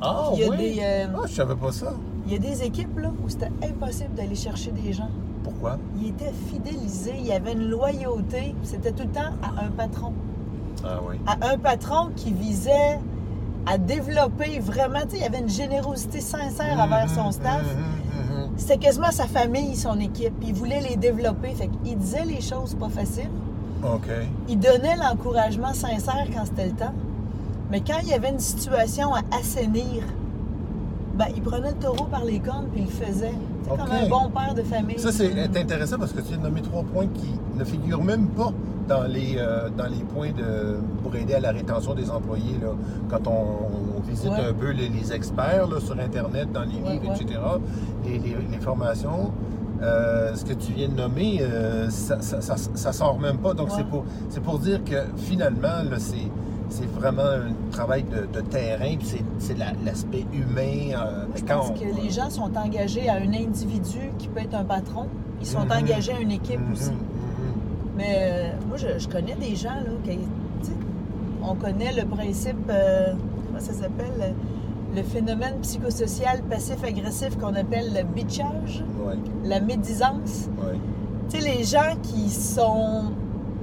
Ah 0.01 0.29
il 0.33 0.39
y 0.39 0.43
a 0.45 0.49
oui? 0.49 0.57
des, 0.57 0.79
euh, 0.81 1.05
Ah, 1.15 1.25
je 1.27 1.33
savais 1.35 1.55
pas 1.55 1.71
ça. 1.73 1.91
Il 2.29 2.33
y 2.33 2.35
a 2.35 2.39
des 2.39 2.63
équipes 2.63 2.99
là, 2.99 3.09
où 3.25 3.27
c'était 3.27 3.49
impossible 3.63 4.13
d'aller 4.13 4.35
chercher 4.35 4.69
des 4.71 4.93
gens. 4.93 5.09
Pourquoi? 5.43 5.79
Ils 5.99 6.09
étaient 6.09 6.31
fidélisés, 6.51 7.15
il 7.17 7.25
y 7.25 7.31
avait 7.31 7.53
une 7.53 7.67
loyauté. 7.69 8.53
C'était 8.61 8.91
tout 8.91 9.03
le 9.03 9.09
temps 9.09 9.33
à 9.41 9.63
un 9.65 9.69
patron. 9.71 10.13
Ah 10.85 10.99
oui. 11.09 11.15
à 11.27 11.51
un 11.51 11.57
patron 11.57 12.09
qui 12.15 12.31
visait 12.31 12.99
à 13.65 13.77
développer 13.79 14.59
vraiment, 14.59 15.01
tu 15.01 15.09
sais, 15.09 15.17
il 15.17 15.21
y 15.23 15.25
avait 15.25 15.39
une 15.39 15.49
générosité 15.49 16.21
sincère 16.21 16.79
envers 16.79 17.09
son 17.09 17.25
Mhm, 17.25 17.31
staff. 17.31 17.63
mhm, 17.63 18.37
mhm. 18.43 18.49
C'était 18.57 18.77
quasiment 18.77 19.11
sa 19.11 19.25
famille, 19.25 19.75
son 19.75 19.99
équipe. 19.99 20.33
Il 20.43 20.53
voulait 20.53 20.81
les 20.81 20.95
développer. 20.97 21.49
Fait 21.55 21.67
qu'il 21.83 21.97
disait 21.97 22.25
les 22.25 22.41
choses 22.41 22.75
pas 22.75 22.89
faciles. 22.89 23.29
OK. 23.83 24.07
Il 24.47 24.59
donnait 24.59 24.95
l'encouragement 24.97 25.73
sincère 25.73 26.27
quand 26.33 26.45
c'était 26.45 26.67
le 26.67 26.73
temps. 26.75 26.93
Mais 27.71 27.81
quand 27.81 27.97
il 28.03 28.09
y 28.09 28.13
avait 28.13 28.29
une 28.29 28.39
situation 28.39 29.13
à 29.15 29.21
assainir, 29.39 30.03
ben, 31.19 31.25
il 31.35 31.41
prenait 31.43 31.69
le 31.71 31.75
taureau 31.75 32.05
par 32.05 32.23
les 32.25 32.39
cornes 32.39 32.67
puis 32.73 32.81
il 32.83 32.85
le 32.87 32.91
faisait. 33.05 33.33
C'est 33.63 33.69
comme 33.69 33.91
un 33.91 34.07
bon 34.09 34.29
père 34.31 34.53
de 34.55 34.63
famille. 34.63 34.97
Ça, 34.97 35.11
c'est 35.11 35.31
intéressant 35.55 35.97
parce 35.99 36.13
que 36.13 36.21
tu 36.21 36.29
viens 36.29 36.37
de 36.37 36.43
nommer 36.43 36.61
trois 36.61 36.83
points 36.83 37.07
qui 37.07 37.29
ne 37.57 37.63
figurent 37.65 38.03
même 38.03 38.27
pas 38.29 38.51
dans 38.87 39.03
les, 39.03 39.35
euh, 39.37 39.69
dans 39.77 39.85
les 39.85 40.03
points 40.15 40.31
de, 40.31 40.77
pour 41.03 41.15
aider 41.15 41.35
à 41.35 41.39
la 41.39 41.51
rétention 41.51 41.93
des 41.93 42.09
employés. 42.09 42.57
Là. 42.61 42.69
Quand 43.09 43.27
on, 43.27 43.97
on 43.97 43.99
visite 44.09 44.31
Ouais. 44.31 44.45
un 44.49 44.53
peu 44.53 44.71
les, 44.71 44.89
les 44.89 45.13
experts 45.13 45.67
là, 45.67 45.79
sur 45.79 45.99
Internet, 45.99 46.51
dans 46.51 46.61
les 46.61 46.67
livres, 46.93 47.09
ouais. 47.09 47.15
etc., 47.21 47.39
les, 48.05 48.17
les- 48.17 48.37
les 48.51 48.57
formations, 48.59 49.31
euh, 49.83 50.33
ce 50.35 50.43
que 50.45 50.53
tu 50.53 50.71
viens 50.71 50.87
de 50.89 50.95
nommer, 50.95 51.39
euh, 51.41 51.89
ça, 51.89 52.21
ça, 52.21 52.41
ça- 52.41 52.55
ça 52.73 52.91
sort 52.93 53.19
même 53.19 53.37
pas. 53.37 53.53
Donc, 53.53 53.69
c'est 53.71 53.85
pour, 53.85 54.03
pour 54.43 54.57
dire 54.59 54.83
que 54.83 54.95
finalement, 55.17 55.83
c'est, 55.99 56.15
c'est 56.69 56.87
vraiment 56.91 57.23
un 57.23 57.53
travail 57.71 58.03
de, 58.03 58.27
de 58.31 58.41
terrain, 58.41 58.95
puis 58.97 59.05
c'est, 59.07 59.23
c'est 59.39 59.57
la- 59.57 59.73
l'aspect 59.85 60.25
humain. 60.33 60.95
euh, 60.97 61.25
je 61.35 61.43
quand 61.43 61.57
pense 61.59 61.69
on- 61.71 61.73
que 61.73 62.01
les 62.01 62.09
gens 62.09 62.29
sont 62.29 62.55
engagés 62.57 63.09
à 63.09 63.15
un 63.15 63.33
individu 63.33 64.11
qui 64.17 64.27
peut 64.27 64.41
être 64.41 64.55
un 64.55 64.63
patron. 64.63 65.07
Ils 65.41 65.47
sont 65.47 65.65
Mhm. 65.65 65.71
engagés 65.71 66.13
à 66.13 66.19
une 66.19 66.31
équipe 66.31 66.59
Mhm, 66.59 66.73
aussi. 66.73 66.91
mhm. 66.91 66.97
Mais 67.97 68.17
euh, 68.19 68.51
moi, 68.67 68.77
je, 68.77 68.97
je 68.99 69.07
connais 69.07 69.35
des 69.35 69.55
gens, 69.55 69.75
là, 69.75 69.91
qui, 70.03 70.19
on 71.43 71.55
connaît 71.55 71.93
le 71.93 72.05
principe, 72.05 72.57
euh, 72.69 73.13
comment 73.47 73.59
ça 73.59 73.73
s'appelle, 73.73 74.13
le, 74.93 74.97
le 74.97 75.03
phénomène 75.03 75.55
psychosocial 75.61 76.41
passif-agressif 76.49 77.37
qu'on 77.37 77.55
appelle 77.55 77.93
le 77.93 78.03
bitchage, 78.03 78.83
Ouais, 79.05 79.15
la 79.43 79.59
médisance. 79.59 80.49
ouais. 80.61 80.77
Tu 81.29 81.39
sais, 81.39 81.47
les 81.57 81.63
gens 81.63 81.95
qui 82.01 82.29
sont 82.29 83.03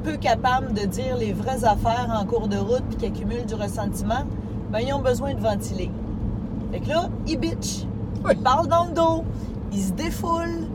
peu 0.07 0.17
capables 0.17 0.73
de 0.73 0.87
dire 0.87 1.17
les 1.17 1.33
vraies 1.33 1.65
affaires 1.65 2.09
en 2.17 2.25
cours 2.25 2.47
de 2.47 2.57
route 2.57 2.83
puis 2.89 2.97
qui 2.97 3.07
accumulent 3.07 3.45
du 3.45 3.55
ressentiment, 3.55 4.23
ben, 4.71 4.79
ils 4.81 4.93
ont 4.95 5.01
besoin 5.01 5.35
de 5.35 5.41
ventiler. 5.41 5.91
Fait 6.73 6.81
que 6.81 6.89
là, 6.89 7.09
ils 7.27 7.39
bitchent. 7.39 7.87
Oui. 8.25 8.33
Ils 8.37 8.43
parlent 8.43 8.69
dans 8.69 8.85
le 8.85 8.93
dos, 8.93 9.25
ils 9.73 9.83
se 9.83 9.93
défoulent. 9.93 10.69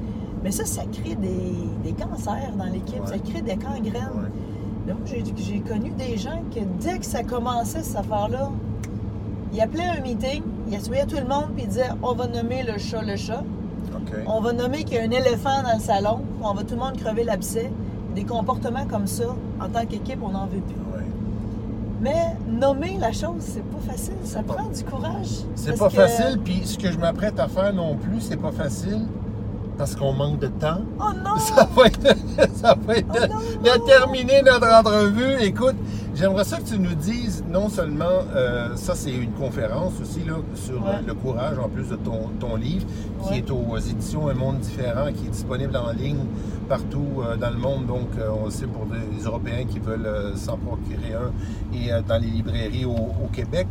Mais 0.44 0.52
ça, 0.52 0.65
ça 0.65 0.82
crée 0.91 1.15
des, 1.15 1.54
des 1.84 1.94
cancers 1.94 2.52
dans 2.58 2.65
l'équipe, 2.65 3.00
Ouais. 3.02 3.08
ça 3.08 3.20
crée 3.20 3.41
des 3.41 3.56
gangrènes. 3.56 3.94
Ouais. 3.94 4.94
Donc, 4.94 4.98
j'ai 5.38 5.60
connu 5.60 5.91
des 5.91 6.17
gens 6.17 6.41
que 6.54 6.60
dès 6.84 6.98
que 7.00 7.06
ça 7.06 7.24
commençait, 7.24 7.84
cette 7.84 7.98
affaire-là, 7.98 8.50
ils 9.54 9.62
appelaient 9.62 9.91
un 9.98 10.02
meeting, 10.02 10.41
ils 10.67 10.76
assoyaient 10.76 11.06
tout 11.06 11.17
le 11.17 11.28
monde, 11.28 11.50
puis 11.56 11.63
ils 11.63 11.70
disaient 11.70 11.89
on 12.04 12.13
va 12.13 12.28
nommer 12.28 12.63
le 12.63 12.78
chat 12.80 13.02
le 13.02 13.15
chat. 13.15 13.44
On 14.28 14.41
va 14.41 14.52
nommer 14.54 14.84
qu'il 14.84 14.96
y 14.96 15.00
a 15.00 15.04
un 15.04 15.12
éléphant 15.12 15.62
dans 15.63 15.74
le 15.76 15.80
salon, 15.82 16.20
on 16.41 16.54
va 16.54 16.63
tout 16.63 16.74
le 16.76 16.80
monde 16.82 16.98
crever 16.98 17.24
l'abcès. 17.24 17.72
Des 18.15 18.24
comportements 18.24 18.86
comme 18.89 19.08
ça, 19.08 19.36
en 19.60 19.69
tant 19.69 19.86
qu'équipe, 19.86 20.19
on 20.21 20.30
n'en 20.30 20.45
veut 20.45 20.60
plus. 20.60 20.76
Ouais. 21.00 21.06
Mais 22.02 22.36
nommer 22.50 22.97
la 23.00 23.12
chose, 23.12 23.36
c'est 23.39 23.63
pas 23.63 23.91
facile. 23.91 24.15
Ça 24.24 24.41
prend 24.43 24.67
du 24.69 24.84
courage. 24.84 25.43
C'est 25.56 25.78
pas 25.78 25.88
que- 25.88 25.93
facile, 25.95 26.39
puis 26.43 26.62
ce 26.65 26.78
que 26.78 26.91
je 26.91 26.97
m'apprête 26.97 27.39
à 27.39 27.47
faire 27.47 27.74
non 27.74 27.95
plus, 27.95 28.19
c'est 28.21 28.38
pas 28.38 28.52
facile 28.52 29.06
parce 29.78 29.96
qu'on 29.96 30.14
manque 30.14 30.40
de 30.40 30.48
temps. 30.48 30.82
Oh 31.00 31.12
non! 31.24 31.36
Ça 31.38 31.68
va 31.76 31.86
être, 31.88 32.16
ça 32.56 32.76
va 32.86 32.96
être 32.98 33.08
Oh 33.14 33.28
non, 33.28 33.40
de 33.74 33.80
non. 33.80 33.86
terminer 33.86 34.42
notre 34.44 34.68
entrevue. 34.72 35.36
Écoute, 35.42 35.76
j'aimerais 36.16 36.44
ça 36.44 36.58
que 36.58 36.64
tu 36.68 36.78
nous 36.80 36.94
dises 36.96 37.44
non 37.50 37.68
seulement, 37.70 38.06
euh, 38.36 38.76
ça 38.76 38.94
c'est 38.96 39.12
une 39.12 39.32
conférence 39.32 39.94
aussi 40.02 40.24
là, 40.24 40.36
sur 40.56 40.76
Ouais. 40.84 40.90
euh, 40.96 41.02
le 41.08 41.14
courage, 41.14 41.58
en 41.58 41.68
plus 41.70 41.90
de 41.90 41.96
ton, 41.96 42.30
ton 42.40 42.56
livre, 42.56 42.86
qui 43.24 43.30
Ouais. 43.32 43.38
est 43.40 43.52
aux 43.52 43.78
éditions 43.78 44.28
Un 44.30 44.34
Monde 44.36 44.60
Différent, 44.60 45.08
qui 45.16 45.26
est 45.26 45.30
disponible 45.32 45.76
en 45.78 45.92
ligne 45.92 46.26
partout 46.70 47.22
euh, 47.26 47.36
dans 47.38 47.50
le 47.50 47.58
monde. 47.58 47.86
Donc, 47.88 48.10
euh, 48.20 48.30
on 48.42 48.46
le 48.46 48.52
sait 48.52 48.68
pour 48.68 48.86
des 48.86 49.24
Européens 49.26 49.66
qui 49.68 49.80
veulent 49.80 50.34
s'en 50.36 50.58
procurer 50.58 51.14
un 51.16 51.32
et 51.76 51.90
dans 52.08 52.18
les 52.22 52.28
librairies 52.28 52.86
au, 52.86 52.92
au 52.92 53.28
Québec. 53.34 53.68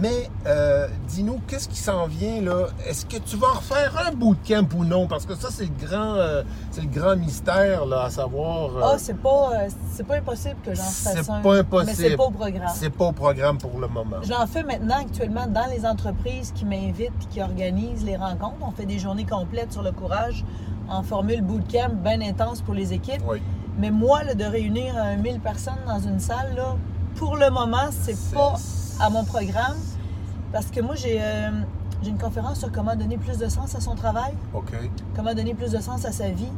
Mais 0.00 0.30
euh, 0.46 0.88
dis-nous, 1.08 1.40
qu'est-ce 1.46 1.68
qui 1.68 1.76
s'en 1.76 2.06
vient 2.06 2.40
là? 2.40 2.68
Est-ce 2.86 3.04
que 3.04 3.18
tu 3.18 3.36
vas 3.36 3.48
refaire 3.48 3.92
un 4.08 4.12
bootcamp 4.12 4.66
ou 4.76 4.84
non? 4.84 5.06
Parce 5.06 5.26
que 5.26 5.34
ça, 5.34 5.48
c'est 5.50 5.64
le 5.64 5.86
grand, 5.86 6.14
euh, 6.14 6.42
c'est 6.70 6.80
le 6.80 6.88
grand 6.88 7.16
mystère 7.16 7.84
là, 7.84 8.04
à 8.04 8.10
savoir. 8.10 8.76
euh, 8.76 8.80
Ah, 8.82 8.94
c'est 8.98 9.16
pas, 9.20 9.50
c'est 9.92 10.06
pas 10.06 10.16
impossible 10.16 10.56
que 10.64 10.74
j'en 10.74 10.82
fasse 10.82 11.18
c'est 11.24 11.30
un. 11.30 11.40
pas 11.40 11.58
impossible. 11.58 11.92
Mais 12.02 12.08
c'est 12.08 12.16
pas 12.16 12.24
au 12.24 12.30
programme. 12.30 12.68
c'est 12.74 12.90
pas 12.90 13.04
au 13.04 13.12
programme 13.12 13.58
pour 13.58 13.78
le 13.78 13.88
moment. 13.88 14.16
J'en 14.22 14.46
fais 14.46 14.62
maintenant 14.62 15.00
actuellement 15.00 15.46
dans 15.46 15.66
les 15.70 15.84
entreprises 15.84 16.52
qui 16.54 16.64
m'invitent 16.64 17.12
et 17.22 17.26
qui 17.28 17.42
organisent 17.42 18.04
les 18.04 18.16
rencontres. 18.16 18.56
On 18.62 18.70
fait 18.70 18.86
des 18.86 18.98
journées 18.98 19.26
complètes 19.26 19.72
sur 19.72 19.82
le 19.82 19.92
courage 19.92 20.44
en 20.88 21.02
formule 21.02 21.42
bootcamp 21.42 21.90
bien 22.02 22.20
intense 22.22 22.62
pour 22.62 22.74
les 22.74 22.92
équipes. 22.94 23.22
Oui. 23.28 23.42
Mais 23.78 23.90
moi, 23.90 24.24
là, 24.24 24.34
de 24.34 24.44
réunir 24.44 24.94
euh, 24.96 25.16
1000 25.18 25.40
personnes 25.40 25.74
dans 25.86 26.00
une 26.00 26.20
salle, 26.20 26.54
là, 26.56 26.76
pour 27.16 27.36
le 27.36 27.50
moment, 27.50 27.88
c'est 27.90 28.16
pas 28.34 28.54
à 28.98 29.08
mon 29.10 29.24
programme. 29.24 29.76
Parce 30.52 30.66
que 30.70 30.80
moi, 30.80 30.94
j'ai 30.96 31.18
euh, 31.20 31.50
j'ai 32.02 32.10
une 32.10 32.18
conférence 32.18 32.58
sur 32.60 32.72
comment 32.72 32.96
donner 32.96 33.18
plus 33.18 33.38
de 33.38 33.48
sens 33.48 33.74
à 33.74 33.80
son 33.80 33.94
travail, 33.94 34.32
OK. 34.54 34.72
comment 35.14 35.34
donner 35.34 35.54
plus 35.54 35.70
de 35.70 35.78
sens 35.80 36.04
à 36.04 36.12
sa 36.12 36.30
vie. 36.30 36.52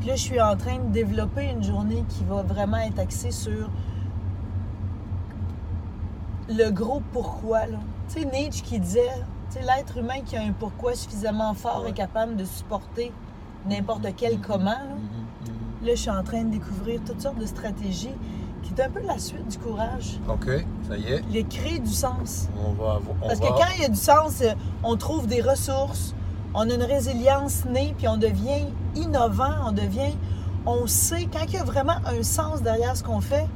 Puis 0.00 0.08
là, 0.08 0.16
je 0.16 0.20
suis 0.22 0.40
en 0.40 0.56
train 0.56 0.78
de 0.78 0.90
développer 0.92 1.50
une 1.50 1.62
journée 1.64 2.04
qui 2.10 2.24
va 2.24 2.42
vraiment 2.42 2.76
être 2.78 2.98
axée 2.98 3.30
sur 3.30 3.70
le 6.48 6.70
gros 6.70 7.02
pourquoi. 7.12 7.66
là. 7.66 7.78
Tu 8.08 8.20
sais, 8.20 8.26
Nietzsche 8.26 8.62
qui 8.62 8.78
disait, 8.78 9.10
tu 9.50 9.58
sais, 9.58 9.60
l'être 9.62 9.96
humain 9.98 10.20
qui 10.24 10.36
a 10.36 10.42
un 10.42 10.52
pourquoi 10.52 10.94
suffisamment 10.94 11.54
fort 11.54 11.82
Ouais. 11.82 11.90
est 11.90 11.94
capable 11.94 12.36
de 12.36 12.44
supporter 12.44 13.12
n'importe 13.68 14.06
quel 14.16 14.38
comment. 14.40 14.64
là. 14.70 14.84
Mhm, 14.84 15.52
mhm. 15.80 15.86
Là, 15.86 15.94
je 15.94 16.00
suis 16.00 16.10
en 16.10 16.22
train 16.22 16.42
de 16.44 16.50
découvrir 16.50 17.00
toutes 17.04 17.20
sortes 17.20 17.38
de 17.38 17.46
stratégies 17.46 18.14
qui 18.66 18.80
est 18.80 18.84
un 18.84 18.90
peu 18.90 19.00
la 19.00 19.18
suite 19.18 19.46
du 19.48 19.58
courage. 19.58 20.18
OK, 20.28 20.48
ça 20.88 20.96
y 20.96 21.06
est. 21.12 21.22
Les 21.30 21.44
créer 21.44 21.78
du 21.78 21.92
sens. 21.92 22.48
On 22.58 22.72
va 22.72 23.00
on 23.22 23.26
Parce 23.28 23.40
va- 23.40 23.46
que 23.48 23.52
quand 23.52 23.68
il 23.76 23.82
y 23.82 23.84
a 23.84 23.88
du 23.88 23.96
sens, 24.00 24.40
euh, 24.42 24.52
on 24.82 24.96
trouve 24.96 25.26
des 25.26 25.40
ressources, 25.40 26.14
on 26.54 26.68
a 26.68 26.74
une 26.74 26.82
résilience 26.82 27.64
née, 27.66 27.94
puis 27.96 28.08
on 28.08 28.16
devient 28.16 28.64
innovant, 28.94 29.52
on 29.66 29.72
devient. 29.72 30.14
On 30.66 30.86
sait, 30.86 31.26
quand 31.32 31.44
il 31.48 31.54
y 31.54 31.58
a 31.58 31.64
vraiment 31.64 31.96
un 32.06 32.22
sens 32.22 32.62
derrière 32.62 32.96
ce 32.96 33.04
qu'on 33.04 33.20
fait, 33.20 33.46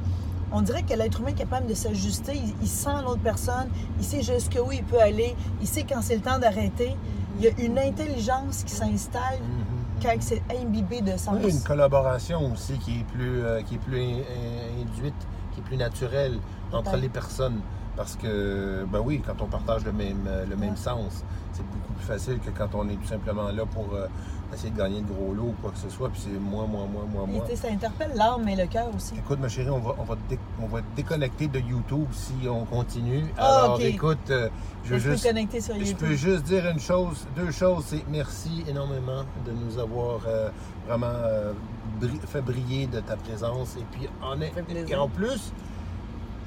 on 0.53 0.61
dirait 0.61 0.83
que 0.83 0.93
l'être 0.93 1.19
humain 1.21 1.29
est 1.31 1.33
capable 1.33 1.67
de 1.67 1.73
s'ajuster. 1.73 2.33
Il, 2.35 2.53
il 2.61 2.67
sent 2.67 2.89
l'autre 3.05 3.21
personne, 3.21 3.69
il 3.99 4.05
sait 4.05 4.21
jusqu'où 4.21 4.71
il 4.71 4.83
peut 4.83 4.99
aller, 5.01 5.35
il 5.61 5.67
sait 5.67 5.83
quand 5.83 6.01
c'est 6.01 6.15
le 6.15 6.21
temps 6.21 6.39
d'arrêter. 6.39 6.95
Il 7.39 7.45
y 7.45 7.47
a 7.47 7.51
une 7.65 7.79
intelligence 7.79 8.63
qui 8.65 8.73
s'installe 8.73 9.39
Mhm. 9.41 9.60
Quand 10.01 10.15
c'est 10.19 10.41
imbibé 10.61 11.01
de 11.01 11.17
sens. 11.17 11.37
Oui, 11.43 11.51
une 11.51 11.61
collaboration 11.63 12.51
aussi 12.53 12.77
qui 12.79 12.99
est 12.99 13.03
plus, 13.13 13.43
euh, 13.43 13.61
qui 13.61 13.75
est 13.75 13.77
plus 13.77 13.99
in- 14.01 14.17
in- 14.17 14.81
induite, 14.81 15.13
qui 15.53 15.59
est 15.59 15.63
plus 15.63 15.77
naturelle 15.77 16.39
entre 16.71 16.95
les 16.97 17.09
personnes. 17.09 17.59
Parce 17.97 18.15
que, 18.15 18.85
ben 18.91 19.01
oui, 19.03 19.21
quand 19.25 19.41
on 19.41 19.47
partage 19.47 19.83
le 19.83 19.91
même, 19.91 20.27
le 20.49 20.55
même 20.55 20.71
Ouais. 20.71 20.75
sens, 20.77 21.23
c'est 21.51 21.65
beaucoup 21.69 21.93
plus 21.93 22.05
facile 22.05 22.39
que 22.39 22.49
quand 22.49 22.73
on 22.73 22.87
est 22.87 22.95
tout 22.95 23.07
simplement 23.07 23.49
là 23.51 23.65
pour 23.65 23.93
euh, 23.93 24.07
essayer 24.53 24.71
de 24.71 24.77
gagner 24.77 25.01
de 25.01 25.07
gros 25.07 25.33
lots 25.33 25.49
ou 25.49 25.55
quoi 25.61 25.71
que 25.71 25.77
ce 25.77 25.89
soit. 25.89 26.09
Puis 26.09 26.21
c'est 26.23 26.39
moi, 26.39 26.65
moi, 26.67 26.85
moi, 26.91 27.03
moi, 27.11 27.25
moi. 27.27 27.45
ça 27.55 27.67
interpelle 27.69 28.11
l'âme 28.15 28.47
et 28.47 28.55
le 28.55 28.65
cœur 28.67 28.87
aussi. 28.95 29.13
Écoute, 29.17 29.39
ma 29.39 29.49
chérie, 29.49 29.69
on 29.69 29.79
va, 29.79 29.95
on 29.99 30.03
va, 30.03 30.15
dé- 30.29 30.39
on 30.61 30.67
va 30.67 30.79
déconnecter 30.95 31.47
de 31.47 31.59
YouTube 31.59 32.07
si 32.11 32.33
on 32.47 32.65
continue. 32.65 33.25
Ah, 33.37 33.63
Alors, 33.63 33.81
écoute, 33.81 34.17
euh, 34.29 34.49
je 34.83 34.95
Je 34.97 35.11
juste... 35.11 35.23
sur 35.23 35.75
Je 35.85 35.93
peux 35.95 36.13
juste 36.15 36.43
dire 36.43 36.67
une 36.69 36.79
chose, 36.79 37.25
deux 37.35 37.51
choses, 37.51 37.85
c'est 37.87 38.03
merci 38.09 38.63
énormément 38.67 39.23
de 39.45 39.51
nous 39.51 39.77
avoir 39.79 40.19
euh, 40.27 40.49
vraiment 40.87 41.07
euh, 41.07 41.53
bri- 42.01 42.19
fait 42.27 42.41
briller 42.41 42.87
de 42.87 42.99
ta 42.99 43.15
présence. 43.15 43.75
Et 43.77 43.85
puis 43.91 44.09
en, 44.21 44.39
et 44.41 44.95
en 44.95 45.07
plus, 45.07 45.51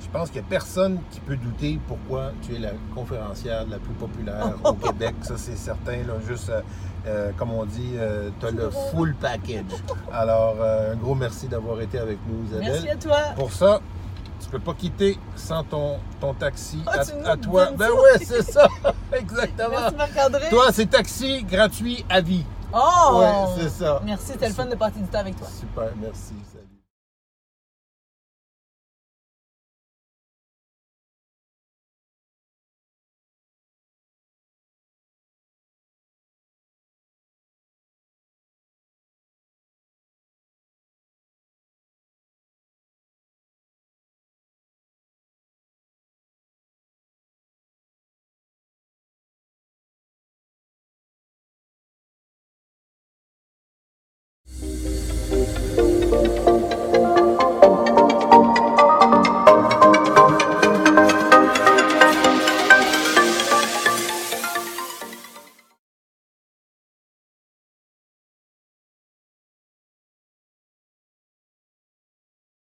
je 0.05 0.11
pense 0.11 0.31
qu'il 0.31 0.41
n'y 0.41 0.47
a 0.47 0.51
personne 0.51 0.99
qui 1.11 1.21
peut 1.21 1.37
douter 1.37 1.81
pourquoi 1.89 2.33
tu 2.43 2.55
es 2.55 2.59
la 2.59 2.73
conférencière 2.95 3.67
la 3.69 3.79
plus 3.79 3.95
populaire 3.95 4.55
au 4.63 4.73
Québec. 4.87 5.15
Ça, 5.23 5.35
c'est 5.37 5.57
certain. 5.57 5.97
Là, 5.97 6.15
juste, 6.29 6.51
euh, 6.51 6.61
euh, 7.07 7.31
comme 7.37 7.53
on 7.53 7.65
dit, 7.65 7.95
tu 8.39 8.47
as 8.47 8.51
le 8.51 8.71
full 8.91 9.15
package. 9.15 9.65
Alors, 10.13 10.57
euh, 10.61 10.93
un 10.93 10.97
gros 10.97 11.15
merci 11.15 11.49
d'avoir 11.49 11.81
été 11.81 11.99
avec 11.99 12.19
nous, 12.29 12.45
Isabelle. 12.47 12.69
Merci 12.71 12.89
à 12.91 12.97
toi. 12.97 13.19
Pour 13.37 13.53
ça, 13.53 13.81
tu 14.41 14.49
peux 14.51 14.59
pas 14.59 14.75
quitter 14.75 15.19
sans 15.37 15.65
ton, 15.65 15.99
ton 16.21 16.35
taxi 16.35 16.83
Ah, 16.87 17.01
à, 17.25 17.37
toi. 17.37 17.71
Ben 17.77 17.91
ouais, 17.91 18.19
c'est 18.23 18.43
ça. 18.43 18.69
Exactement. 19.13 19.91
Merci. 19.97 20.51
Toi, 20.51 20.67
c'est 20.73 20.91
taxi 20.91 21.45
gratuit 21.45 22.05
à 22.11 22.21
vie. 22.21 22.45
Oh! 22.73 23.19
Ouais, 23.21 23.63
c'est 23.63 23.71
ça. 23.71 24.03
Merci, 24.05 24.33
c'était 24.33 24.49
le 24.49 24.55
fun 24.55 24.67
de 24.67 24.75
passer 24.75 24.99
du 25.01 25.07
temps 25.07 25.21
avec 25.21 25.37
toi. 25.37 25.47
Super, 25.49 25.91
merci. 26.01 26.35